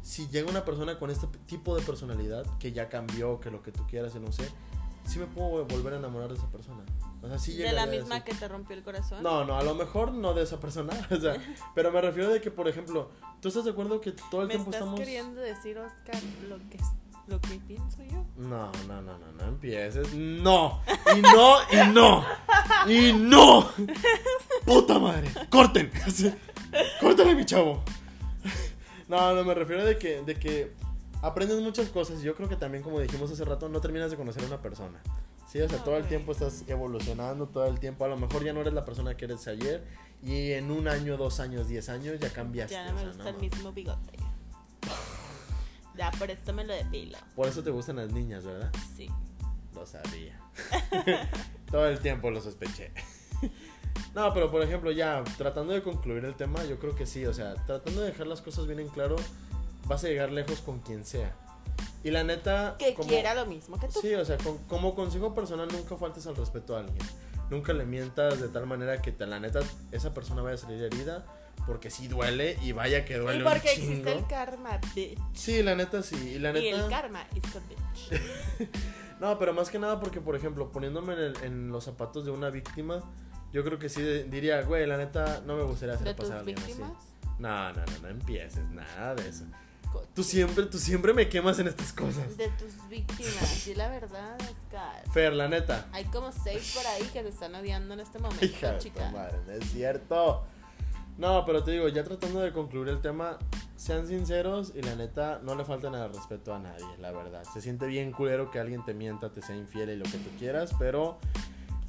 [0.03, 3.70] Si llega una persona con este tipo de personalidad, que ya cambió, que lo que
[3.70, 4.51] tú quieras, y no sé,
[5.07, 6.82] sí me puedo volver a enamorar de esa persona.
[7.22, 9.22] O sea, sí de la misma que te rompió el corazón.
[9.22, 10.95] no, no, a lo mejor no de esa persona.
[11.12, 11.36] O sea,
[11.76, 14.55] pero me refiero de que, por ejemplo, ¿tú estás de acuerdo que todo el ¿Me
[14.55, 14.99] tiempo estás estamos.
[14.99, 16.78] queriendo decir, Oscar, lo que,
[17.28, 18.24] lo que pienso yo?
[18.36, 20.14] No, no, no, no, no empieces.
[20.14, 20.82] No,
[21.14, 22.24] y no, y no,
[22.86, 23.68] y no.
[24.64, 25.90] Puta madre, corten.
[27.00, 27.82] Córtale, mi chavo.
[29.08, 30.72] No, no, me refiero de que, de que
[31.22, 32.22] aprendes muchas cosas.
[32.22, 35.00] Yo creo que también, como dijimos hace rato, no terminas de conocer a una persona.
[35.50, 38.04] Sí, o sea, todo el tiempo estás evolucionando, todo el tiempo.
[38.04, 39.86] A lo mejor ya no eres la persona que eres ayer.
[40.22, 42.74] Y en un año, dos años, diez años ya cambiaste.
[42.74, 44.18] Ya no me o sea, gusta no el mismo bigote.
[45.99, 47.18] Ya, por esto me lo depilo.
[47.34, 48.70] Por eso te gustan las niñas, ¿verdad?
[48.96, 49.11] Sí.
[49.74, 50.40] Lo sabía.
[51.70, 52.92] Todo el tiempo lo sospeché.
[54.14, 57.34] No, pero por ejemplo, ya tratando de concluir el tema, yo creo que sí, o
[57.34, 59.16] sea, tratando de dejar las cosas bien en claro,
[59.86, 61.36] vas a llegar lejos con quien sea.
[62.05, 62.76] Y la neta...
[62.78, 64.01] Que como- quiera lo mismo que tú.
[64.01, 66.99] Sí, o sea, con- como consejo personal, nunca faltes al respeto a alguien.
[67.51, 70.82] Nunca le mientas de tal manera que te, la neta esa persona vaya a salir
[70.82, 71.26] herida,
[71.68, 73.90] porque sí duele y vaya que duele y un porque chingo.
[73.92, 75.18] existe el karma, bitch.
[75.34, 76.64] Sí, la neta sí, y la neta...
[76.64, 78.68] Y el karma is a bitch.
[79.20, 82.30] No, pero más que nada porque, por ejemplo, poniéndome en, el- en los zapatos de
[82.30, 83.02] una víctima,
[83.52, 86.36] yo creo que sí diría, güey, la neta, no me gustaría hacer ¿De tus pasar
[86.36, 86.92] a alguien víctimas?
[86.92, 87.28] así.
[87.40, 89.44] No, no, no, no empieces, nada de eso.
[90.14, 92.36] Tú siempre, tú siempre me quemas en estas cosas.
[92.36, 93.66] De tus víctimas.
[93.66, 95.02] Y la verdad, Oscar.
[95.12, 95.88] Fer, la neta.
[95.92, 98.82] Hay como seis por ahí que te están odiando en este momento, Hija de tu
[98.84, 99.10] chica.
[99.10, 100.44] madre, no es cierto.
[101.18, 103.38] No, pero te digo, ya tratando de concluir el tema,
[103.76, 107.42] sean sinceros y la neta, no le falten al respeto a nadie, la verdad.
[107.52, 110.30] Se siente bien culero que alguien te mienta, te sea infiel y lo que tú
[110.38, 111.18] quieras, pero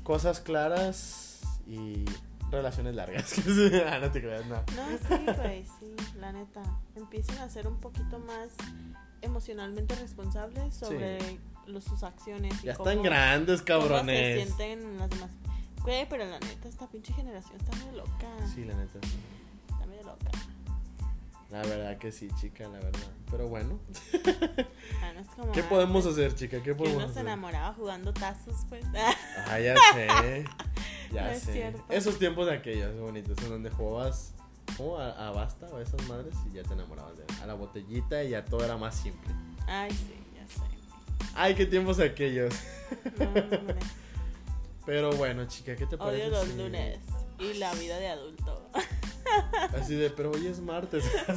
[0.04, 2.06] cosas claras y
[2.52, 3.34] relaciones largas.
[3.88, 4.56] Ah, no te creas, no.
[4.56, 6.64] No, sí, güey, sí, la neta.
[6.96, 8.50] Empiecen a ser un poquito más
[9.22, 11.20] emocionalmente responsables sobre
[11.68, 12.56] los- sus acciones.
[12.64, 14.44] y Ya cómo- están grandes, cómo se cabrones.
[14.44, 15.30] sienten las demás.
[15.90, 18.28] Güey, pero la neta, esta pinche generación está medio loca.
[18.54, 19.00] Sí, la neta.
[19.02, 19.16] sí.
[19.72, 20.30] Está medio loca.
[21.50, 23.08] La verdad que sí, chica, la verdad.
[23.32, 23.80] Pero bueno,
[25.02, 26.62] Ah, no es como ¿qué antes, podemos hacer, chica?
[26.62, 27.24] ¿Qué podemos uno se hacer?
[27.26, 28.86] enamoraba jugando tazos, pues.
[29.48, 30.46] Ah, ya sé.
[31.12, 31.54] Ya No es sé.
[31.54, 31.84] cierto.
[31.90, 34.36] Esos tiempos de aquellos bonitos en donde jugabas
[34.78, 35.00] ¿cómo?
[35.00, 38.24] A, a basta o a esas madres y ya te enamorabas de A la botellita
[38.24, 39.34] y ya todo era más simple.
[39.66, 40.62] Ay, sí, ya sé.
[41.34, 42.54] Ay, qué tiempos aquellos.
[43.18, 43.76] No, hombre.
[44.86, 46.24] Pero bueno, chica, ¿qué te parece?
[46.28, 47.00] Odio los si- lunes
[47.38, 48.70] y la vida de adulto.
[49.80, 51.04] Así de, pero hoy es martes.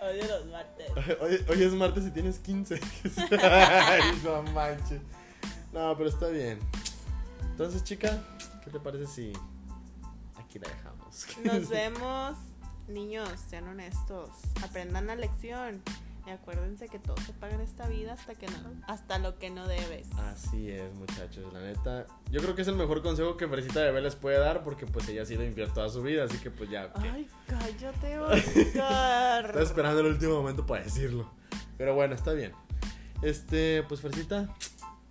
[0.00, 0.90] Odio los martes.
[1.20, 2.80] hoy, hoy es martes y tienes 15.
[3.42, 5.00] Ay, no manches.
[5.72, 6.58] No, pero está bien.
[7.50, 8.22] Entonces, chica,
[8.64, 9.32] ¿qué te parece si
[10.38, 11.26] aquí la dejamos?
[11.44, 12.36] Nos vemos.
[12.88, 14.30] Niños, sean honestos.
[14.62, 15.82] Aprendan la lección.
[16.26, 18.58] Y acuérdense que todo se paga en esta vida hasta que no,
[18.88, 20.12] hasta lo que no debes.
[20.14, 22.06] Así es, muchachos, la neta.
[22.32, 25.08] Yo creo que es el mejor consejo que Fresita Bebé les puede dar porque pues
[25.08, 26.92] ella ha sido infiel toda su vida, así que pues ya.
[26.94, 27.08] ¿qué?
[27.08, 29.46] Ay, cállate, Oscar.
[29.46, 31.30] Estaba esperando el último momento para decirlo.
[31.78, 32.52] Pero bueno, está bien.
[33.22, 34.52] Este, pues Fresita,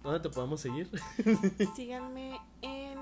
[0.03, 0.89] ¿dónde te podemos seguir?
[1.78, 2.99] Síganme en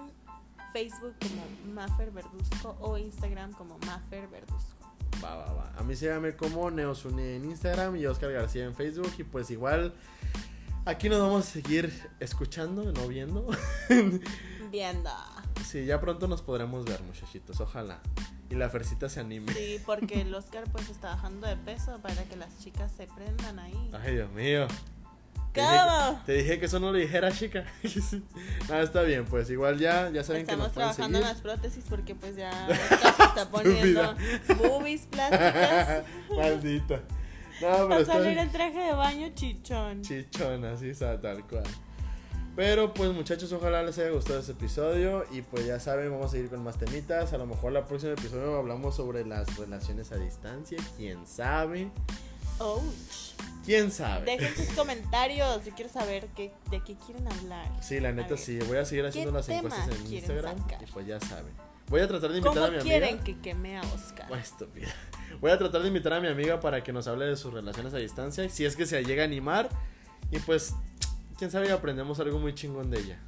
[0.71, 4.72] Facebook como Maffer Verduzco o Instagram como Maffer Verduzco.
[5.23, 5.73] Va, va, va.
[5.77, 9.11] A mí síganme como Neosune en Instagram y Oscar García en Facebook.
[9.17, 9.93] Y pues igual,
[10.85, 13.47] aquí nos vamos a seguir escuchando, no viendo.
[14.71, 15.11] Viendo.
[15.63, 18.01] Sí, ya pronto nos podremos ver, muchachitos, ojalá.
[18.49, 19.53] Y la Fercita se anime.
[19.53, 23.59] Sí, porque el Oscar pues está bajando de peso para que las chicas se prendan
[23.59, 23.91] ahí.
[23.93, 24.67] Ay, Dios mío.
[25.53, 27.63] Te dije, que, te dije que eso no lo dijera, chica.
[28.71, 31.41] ah, está bien, pues igual ya, ya saben que Estamos nos pueden trabajando en las
[31.41, 34.15] prótesis porque pues ya se está poniendo
[34.57, 36.05] boobies plásticas.
[36.35, 36.95] Maldita.
[37.61, 38.39] No, pero Para está salir bien.
[38.39, 40.01] en traje de baño chichón.
[40.01, 41.63] Chichona, así está, tal cual.
[42.55, 46.29] Pero pues muchachos, ojalá les haya gustado este episodio y pues ya saben, vamos a
[46.29, 47.33] seguir con más temitas.
[47.33, 51.89] A lo mejor la próxima episodio hablamos sobre las relaciones a distancia, quién sabe.
[52.59, 53.22] Ouch.
[53.65, 54.25] ¿Quién sabe?
[54.25, 55.65] Dejen sus comentarios.
[55.65, 57.71] Yo quiero saber qué, de qué quieren hablar.
[57.81, 60.83] Sí, la neta sí, voy a seguir haciendo ¿qué las encuestas en quieren Instagram sacar?
[60.83, 61.53] y pues ya saben.
[61.89, 63.23] Voy a tratar de invitar ¿Cómo a mi quieren amiga.
[63.23, 64.27] que queme a Oscar?
[64.31, 64.87] Ay, estúpida.
[65.41, 67.93] Voy a tratar de invitar a mi amiga para que nos hable de sus relaciones
[67.93, 69.69] a distancia, si es que se llega a animar.
[70.31, 70.73] Y pues,
[71.37, 73.19] quién sabe, aprendemos algo muy chingón de ella.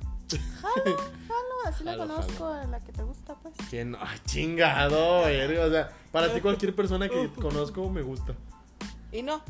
[0.61, 3.53] Jalo, jalo, así la conozco, a la que te gusta, pues.
[3.69, 3.95] ¿Quién?
[3.99, 8.33] Ay, chingado, O sea, para ti cualquier persona que conozco me gusta.
[9.11, 9.43] Y no,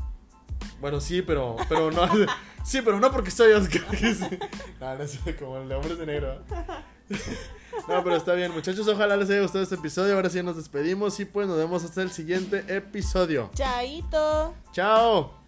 [0.82, 2.07] Bueno, sí, pero, pero no.
[2.63, 3.84] Sí, pero no porque soy Oscar.
[4.80, 6.41] No, no es como el de hombres de negro.
[7.89, 8.88] No, pero está bien, muchachos.
[8.88, 10.15] Ojalá les haya gustado este episodio.
[10.15, 13.51] Ahora sí nos despedimos y pues nos vemos hasta el siguiente episodio.
[13.53, 14.55] chaito.
[14.71, 15.45] Chao.